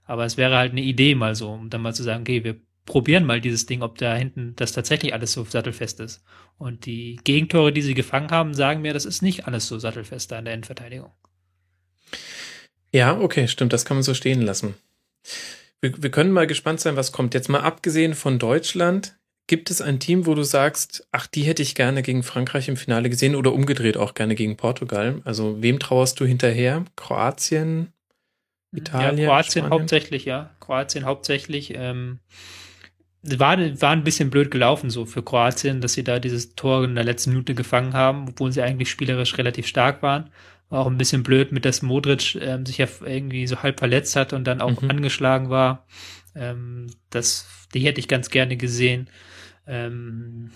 Aber 0.04 0.24
es 0.24 0.36
wäre 0.36 0.56
halt 0.56 0.72
eine 0.72 0.82
Idee 0.82 1.14
mal 1.14 1.36
so, 1.36 1.52
um 1.52 1.70
dann 1.70 1.82
mal 1.82 1.94
zu 1.94 2.02
sagen, 2.02 2.22
okay, 2.22 2.42
wir 2.42 2.56
probieren 2.86 3.24
mal 3.24 3.40
dieses 3.40 3.66
Ding, 3.66 3.82
ob 3.82 3.98
da 3.98 4.14
hinten 4.14 4.54
das 4.56 4.72
tatsächlich 4.72 5.12
alles 5.12 5.32
so 5.32 5.44
sattelfest 5.44 6.00
ist. 6.00 6.24
Und 6.58 6.86
die 6.86 7.20
Gegentore, 7.24 7.72
die 7.72 7.82
sie 7.82 7.94
gefangen 7.94 8.30
haben, 8.30 8.54
sagen 8.54 8.82
mir, 8.82 8.92
das 8.92 9.04
ist 9.04 9.22
nicht 9.22 9.46
alles 9.46 9.68
so 9.68 9.78
sattelfest 9.78 10.32
da 10.32 10.38
in 10.38 10.44
der 10.44 10.54
Endverteidigung. 10.54 11.10
Ja, 12.96 13.20
okay, 13.20 13.46
stimmt, 13.46 13.74
das 13.74 13.84
kann 13.84 13.98
man 13.98 14.04
so 14.04 14.14
stehen 14.14 14.40
lassen. 14.40 14.74
Wir, 15.82 16.02
wir 16.02 16.10
können 16.10 16.32
mal 16.32 16.46
gespannt 16.46 16.80
sein, 16.80 16.96
was 16.96 17.12
kommt. 17.12 17.34
Jetzt 17.34 17.50
mal 17.50 17.60
abgesehen 17.60 18.14
von 18.14 18.38
Deutschland, 18.38 19.18
gibt 19.46 19.70
es 19.70 19.82
ein 19.82 20.00
Team, 20.00 20.24
wo 20.24 20.34
du 20.34 20.44
sagst, 20.44 21.06
ach, 21.12 21.26
die 21.26 21.42
hätte 21.42 21.60
ich 21.60 21.74
gerne 21.74 22.00
gegen 22.00 22.22
Frankreich 22.22 22.68
im 22.68 22.78
Finale 22.78 23.10
gesehen 23.10 23.36
oder 23.36 23.52
umgedreht 23.52 23.98
auch 23.98 24.14
gerne 24.14 24.34
gegen 24.34 24.56
Portugal? 24.56 25.20
Also 25.24 25.60
wem 25.60 25.78
trauerst 25.78 26.18
du 26.20 26.24
hinterher? 26.24 26.86
Kroatien, 26.96 27.92
Italien? 28.74 29.18
Ja, 29.18 29.26
Kroatien 29.26 29.50
Spanien? 29.50 29.70
hauptsächlich, 29.72 30.24
ja. 30.24 30.50
Kroatien 30.60 31.04
hauptsächlich. 31.04 31.74
Ähm, 31.74 32.20
war, 33.20 33.58
war 33.58 33.90
ein 33.90 34.04
bisschen 34.04 34.30
blöd 34.30 34.50
gelaufen 34.50 34.88
so 34.88 35.04
für 35.04 35.22
Kroatien, 35.22 35.82
dass 35.82 35.92
sie 35.92 36.04
da 36.04 36.18
dieses 36.18 36.54
Tor 36.54 36.84
in 36.84 36.94
der 36.94 37.04
letzten 37.04 37.30
Minute 37.30 37.54
gefangen 37.54 37.92
haben, 37.92 38.26
obwohl 38.30 38.52
sie 38.52 38.62
eigentlich 38.62 38.88
spielerisch 38.88 39.36
relativ 39.36 39.66
stark 39.66 40.02
waren. 40.02 40.30
War 40.68 40.80
auch 40.80 40.86
ein 40.86 40.98
bisschen 40.98 41.22
blöd, 41.22 41.52
mit 41.52 41.64
dass 41.64 41.82
Modric 41.82 42.36
ähm, 42.36 42.66
sich 42.66 42.78
ja 42.78 42.88
irgendwie 43.04 43.46
so 43.46 43.62
halb 43.62 43.78
verletzt 43.78 44.16
hat 44.16 44.32
und 44.32 44.44
dann 44.44 44.60
auch 44.60 44.82
mhm. 44.82 44.90
angeschlagen 44.90 45.48
war. 45.48 45.86
Ähm, 46.34 46.88
das, 47.10 47.48
die 47.74 47.80
hätte 47.80 48.00
ich 48.00 48.08
ganz 48.08 48.30
gerne 48.30 48.56
gesehen. 48.56 49.08
Ähm, 49.66 50.50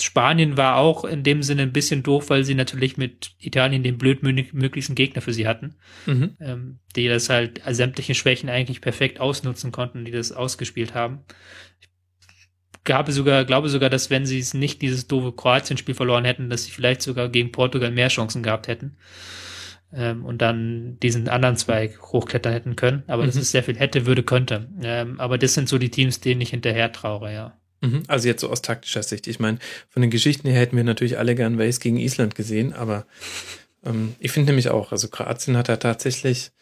Spanien 0.00 0.56
war 0.56 0.76
auch 0.76 1.04
in 1.04 1.22
dem 1.22 1.42
Sinne 1.42 1.62
ein 1.62 1.72
bisschen 1.72 2.02
doof, 2.02 2.30
weil 2.30 2.44
sie 2.44 2.54
natürlich 2.54 2.96
mit 2.96 3.34
Italien 3.38 3.82
den 3.82 3.98
blödmöglichsten 3.98 4.94
Gegner 4.94 5.20
für 5.20 5.34
sie 5.34 5.46
hatten, 5.46 5.74
mhm. 6.06 6.36
ähm, 6.40 6.78
die 6.96 7.08
das 7.08 7.28
halt 7.28 7.60
sämtliche 7.68 8.14
Schwächen 8.14 8.48
eigentlich 8.48 8.80
perfekt 8.80 9.20
ausnutzen 9.20 9.70
konnten, 9.70 10.04
die 10.04 10.12
das 10.12 10.32
ausgespielt 10.32 10.94
haben. 10.94 11.20
Ich 11.80 11.88
glaube 12.84 13.12
sogar, 13.12 13.44
glaube 13.44 13.68
sogar, 13.68 13.90
dass 13.90 14.10
wenn 14.10 14.26
sie 14.26 14.38
es 14.38 14.54
nicht 14.54 14.82
dieses 14.82 15.06
doofe 15.06 15.32
Kroatien-Spiel 15.32 15.94
verloren 15.94 16.24
hätten, 16.24 16.50
dass 16.50 16.64
sie 16.64 16.70
vielleicht 16.70 17.02
sogar 17.02 17.28
gegen 17.28 17.52
Portugal 17.52 17.90
mehr 17.90 18.08
Chancen 18.08 18.42
gehabt 18.42 18.68
hätten 18.68 18.96
ähm, 19.92 20.24
und 20.24 20.38
dann 20.42 20.98
diesen 21.00 21.28
anderen 21.28 21.56
Zweig 21.56 22.00
hochklettern 22.00 22.52
hätten 22.52 22.76
können. 22.76 23.02
Aber 23.06 23.22
mhm. 23.22 23.26
das 23.26 23.36
ist 23.36 23.50
sehr 23.50 23.62
viel 23.62 23.76
hätte, 23.76 24.06
würde, 24.06 24.22
könnte. 24.22 24.68
Ähm, 24.82 25.20
aber 25.20 25.38
das 25.38 25.54
sind 25.54 25.68
so 25.68 25.78
die 25.78 25.90
Teams, 25.90 26.20
denen 26.20 26.40
ich 26.40 26.50
hinterher 26.50 26.92
traure, 26.92 27.32
ja. 27.32 27.58
Mhm. 27.80 28.04
Also 28.06 28.28
jetzt 28.28 28.40
so 28.40 28.48
aus 28.48 28.62
taktischer 28.62 29.02
Sicht. 29.02 29.26
Ich 29.26 29.40
meine, 29.40 29.58
von 29.88 30.02
den 30.02 30.10
Geschichten 30.10 30.48
her 30.48 30.60
hätten 30.60 30.76
wir 30.76 30.84
natürlich 30.84 31.18
alle 31.18 31.34
gern 31.34 31.58
Wales 31.58 31.80
gegen 31.80 31.98
Island 31.98 32.34
gesehen, 32.34 32.72
aber 32.72 33.06
ähm, 33.84 34.14
ich 34.18 34.32
finde 34.32 34.52
nämlich 34.52 34.70
auch, 34.70 34.92
also 34.92 35.08
Kroatien 35.08 35.56
hat 35.56 35.68
da 35.68 35.76
tatsächlich, 35.76 36.52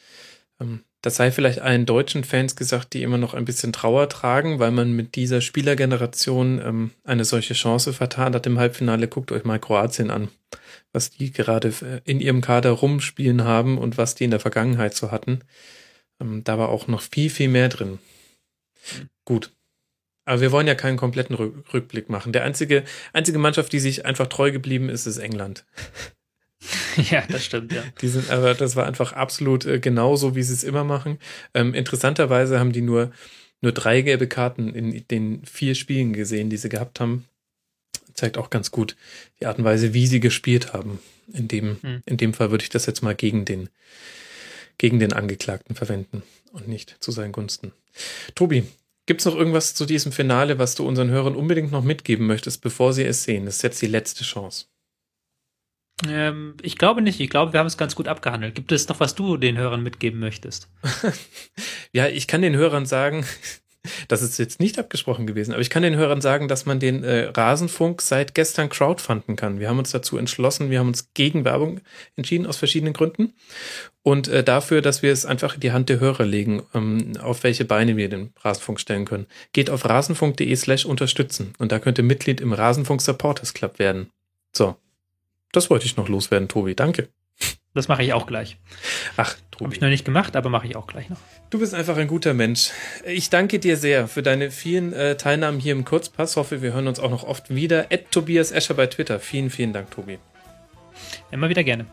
ähm, 0.61 0.81
das 1.03 1.17
sei 1.17 1.31
vielleicht 1.31 1.61
allen 1.61 1.87
deutschen 1.87 2.25
Fans 2.25 2.57
gesagt, 2.57 2.93
die 2.93 3.03
immer 3.03 3.19
noch 3.19 3.35
ein 3.35 3.45
bisschen 3.45 3.73
Trauer 3.73 4.09
tragen, 4.09 4.59
weil 4.59 4.71
man 4.71 4.93
mit 4.93 5.15
dieser 5.15 5.41
Spielergeneration 5.41 6.61
ähm, 6.65 6.91
eine 7.05 7.25
solche 7.25 7.55
Chance 7.55 7.93
vertan 7.93 8.35
hat 8.35 8.47
im 8.47 8.59
Halbfinale. 8.59 9.09
Guckt 9.09 9.33
euch 9.33 9.45
mal 9.45 9.59
Kroatien 9.59 10.11
an, 10.11 10.29
was 10.93 11.11
die 11.11 11.33
gerade 11.33 11.69
äh, 11.69 12.01
in 12.05 12.21
ihrem 12.21 12.43
Kader 12.43 12.71
rumspielen 12.71 13.45
haben 13.45 13.79
und 13.79 13.97
was 13.97 14.15
die 14.15 14.25
in 14.25 14.31
der 14.31 14.41
Vergangenheit 14.41 14.95
so 14.95 15.11
hatten. 15.11 15.41
Ähm, 16.21 16.45
da 16.45 16.59
war 16.59 16.69
auch 16.69 16.87
noch 16.87 17.01
viel, 17.01 17.31
viel 17.31 17.49
mehr 17.49 17.71
drin. 17.71 17.99
Gut, 19.25 19.53
aber 20.31 20.41
wir 20.41 20.53
wollen 20.53 20.67
ja 20.67 20.75
keinen 20.75 20.97
kompletten 20.97 21.35
Rückblick 21.35 22.09
machen. 22.09 22.33
Der 22.33 22.45
einzige, 22.45 22.85
einzige 23.13 23.39
Mannschaft, 23.39 23.73
die 23.73 23.81
sich 23.81 24.07
einfach 24.07 24.27
treu 24.27 24.53
geblieben 24.53 24.89
ist, 24.89 25.07
ist 25.07 25.19
England. 25.19 25.65
Ja, 27.11 27.23
das 27.29 27.45
stimmt, 27.45 27.73
ja. 27.73 27.83
Die 28.01 28.09
sind, 28.09 28.31
aber 28.31 28.55
das 28.55 28.77
war 28.77 28.87
einfach 28.87 29.13
absolut 29.13 29.65
äh, 29.65 29.79
genauso, 29.79 30.35
wie 30.35 30.43
sie 30.43 30.53
es 30.53 30.65
immer 30.65 30.85
machen. 30.85 31.19
Ähm, 31.55 31.75
interessanterweise 31.75 32.59
haben 32.59 32.73
die 32.73 32.83
nur, 32.83 33.13
nur 33.61 33.73
drei 33.73 34.03
gelbe 34.03 34.27
Karten 34.27 34.75
in 34.75 35.07
den 35.09 35.45
vier 35.45 35.75
Spielen 35.75 36.13
gesehen, 36.13 36.51
die 36.51 36.57
sie 36.57 36.69
gehabt 36.69 37.01
haben. 37.01 37.27
Zeigt 38.15 38.39
auch 38.39 38.51
ganz 38.51 38.71
gut 38.71 38.97
die 39.41 39.47
Art 39.47 39.59
und 39.59 39.65
Weise, 39.65 39.95
wie 39.95 40.07
sie 40.07 40.21
gespielt 40.21 40.73
haben. 40.73 40.99
In 41.33 41.49
dem, 41.49 41.79
hm. 41.81 42.03
in 42.07 42.17
dem 42.17 42.35
Fall 42.35 42.51
würde 42.51 42.65
ich 42.65 42.71
das 42.71 42.87
jetzt 42.87 43.03
mal 43.03 43.15
gegen 43.15 43.45
den, 43.45 43.69
gegen 44.79 44.99
den 44.99 45.13
Angeklagten 45.13 45.77
verwenden 45.77 46.23
und 46.53 46.69
nicht 46.69 46.97
zu 47.01 47.13
seinen 47.13 47.33
Gunsten. 47.33 47.73
Tobi, 48.35 48.65
Gibt 49.07 49.23
es 49.23 49.27
noch 49.27 49.35
irgendwas 49.35 49.75
zu 49.75 49.87
diesem 49.87 50.13
Finale, 50.13 50.61
was 50.61 50.77
du 50.77 50.87
unseren 50.87 51.11
Hörern 51.11 51.35
unbedingt 51.35 51.73
noch 51.73 51.83
mitgeben 51.83 52.29
möchtest, 52.29 52.61
bevor 52.61 52.93
sie 52.93 53.03
es 53.03 53.25
sehen? 53.25 53.45
Das 53.45 53.57
ist 53.57 53.63
jetzt 53.63 53.83
die 53.83 53.89
letzte 53.89 54.23
Chance. 54.23 54.67
Ähm, 56.09 56.55
ich 56.63 56.79
glaube 56.79 57.03
nicht. 57.03 57.21
Ich 57.21 57.31
glaube, 57.31 57.53
wir 57.53 57.61
haben 57.61 57.67
es 57.67 57.77
ganz 57.77 57.95
gut 57.95 58.09
abgehandelt. 58.09 58.55
Gibt 58.55 58.73
es 58.73 58.89
noch 58.89 59.01
was 59.01 59.15
du 59.15 59.37
den 59.37 59.59
Hörern 59.59 59.83
mitgeben 59.83 60.21
möchtest? 60.21 60.69
ja, 61.93 62.09
ich 62.09 62.27
kann 62.27 62.43
den 62.43 62.57
Hörern 62.57 62.87
sagen, 62.87 63.25
das 64.09 64.23
ist 64.23 64.39
jetzt 64.39 64.61
nicht 64.61 64.79
abgesprochen 64.79 65.27
gewesen, 65.27 65.53
aber 65.53 65.63
ich 65.63 65.71
kann 65.71 65.83
den 65.83 65.97
Hörern 65.97 66.21
sagen, 66.21 66.49
dass 66.49 66.67
man 66.67 66.81
den 66.81 67.03
äh, 67.03 67.31
Rasenfunk 67.35 68.03
seit 68.03 68.35
gestern 68.35 68.69
crowdfunden 68.69 69.37
kann. 69.37 69.59
Wir 69.59 69.69
haben 69.69 69.79
uns 69.79 69.91
dazu 69.91 70.19
entschlossen, 70.19 70.71
wir 70.71 70.79
haben 70.79 70.89
uns 70.89 71.13
gegen 71.15 71.45
Werbung 71.45 71.81
entschieden 72.17 72.47
aus 72.47 72.57
verschiedenen 72.57 72.93
Gründen 72.93 73.35
und 74.03 74.29
äh, 74.29 74.45
dafür, 74.45 74.83
dass 74.83 75.03
wir 75.03 75.13
es 75.13 75.25
einfach 75.25 75.55
in 75.55 75.61
die 75.61 75.73
Hand 75.73 75.89
der 75.89 76.01
Hörer 76.01 76.25
legen, 76.25 76.63
ähm, 76.75 77.13
auf 77.21 77.43
welche 77.43 77.65
Beine 77.65 77.97
wir 77.97 78.09
den 78.09 78.33
Rasenfunk 78.41 78.81
stellen 78.81 79.07
können. 79.07 79.27
Geht 79.53 79.71
auf 79.71 79.89
rasenfunk.de 79.89 80.55
slash 80.57 80.85
unterstützen 80.85 81.55
und 81.59 81.73
da 81.73 81.79
könnt 81.79 81.99
ihr 81.99 82.05
Mitglied 82.05 82.41
im 82.41 82.53
Rasenfunk 82.53 83.01
Supporters 83.01 83.55
Club 83.55 83.79
werden. 83.79 84.11
So, 84.53 84.77
das 85.53 85.71
wollte 85.71 85.87
ich 85.87 85.97
noch 85.97 86.09
loswerden, 86.09 86.49
Tobi. 86.49 86.75
Danke. 86.75 87.09
Das 87.73 87.87
mache 87.87 88.03
ich 88.03 88.13
auch 88.13 88.27
gleich. 88.27 88.57
Ach, 89.17 89.37
Habe 89.61 89.73
ich 89.73 89.81
noch 89.81 89.89
nicht 89.89 90.05
gemacht, 90.05 90.35
aber 90.35 90.51
mache 90.51 90.67
ich 90.67 90.75
auch 90.75 90.89
gleich 90.89 91.09
noch. 91.09 91.19
Du 91.51 91.61
bist 91.61 91.73
einfach 91.73 91.97
ein 91.97 92.09
guter 92.09 92.35
Mensch. 92.35 92.71
Ich 93.05 93.31
danke 93.31 93.61
dir 93.61 93.77
sehr 93.77 94.09
für 94.09 94.23
deine 94.23 94.51
vielen 94.51 94.93
äh, 94.93 95.17
Teilnahmen 95.17 95.61
hier 95.61 95.73
im 95.73 95.85
Kurzpass. 95.85 96.37
Hoffe, 96.37 96.63
wir 96.63 96.73
hören 96.73 96.89
uns 96.89 96.99
auch 96.99 97.11
noch 97.11 97.23
oft 97.23 97.55
wieder. 97.55 97.93
Ed 97.93 98.11
Tobias 98.11 98.51
Escher 98.51 98.75
bei 98.75 98.87
Twitter. 98.89 99.21
Vielen, 99.21 99.51
vielen 99.51 99.73
Dank, 99.73 99.91
Tobi. 99.93 100.19
Immer 101.31 101.49
wieder 101.49 101.65
gerne. 101.65 101.87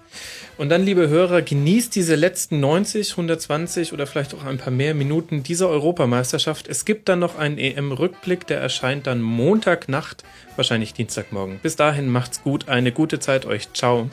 Und 0.57 0.69
dann, 0.69 0.83
liebe 0.83 1.09
Hörer, 1.09 1.41
genießt 1.41 1.95
diese 1.95 2.15
letzten 2.15 2.59
90, 2.59 3.11
120 3.11 3.93
oder 3.93 4.07
vielleicht 4.07 4.33
auch 4.33 4.43
ein 4.43 4.57
paar 4.57 4.71
mehr 4.71 4.95
Minuten 4.95 5.43
dieser 5.43 5.69
Europameisterschaft. 5.69 6.67
Es 6.67 6.85
gibt 6.85 7.07
dann 7.09 7.19
noch 7.19 7.37
einen 7.37 7.57
EM-Rückblick, 7.57 8.47
der 8.47 8.59
erscheint 8.59 9.05
dann 9.05 9.21
Montagnacht, 9.21 10.23
wahrscheinlich 10.55 10.93
Dienstagmorgen. 10.93 11.59
Bis 11.61 11.75
dahin 11.75 12.09
macht's 12.09 12.41
gut, 12.41 12.67
eine 12.67 12.91
gute 12.91 13.19
Zeit 13.19 13.45
euch. 13.45 13.71
Ciao. 13.73 14.09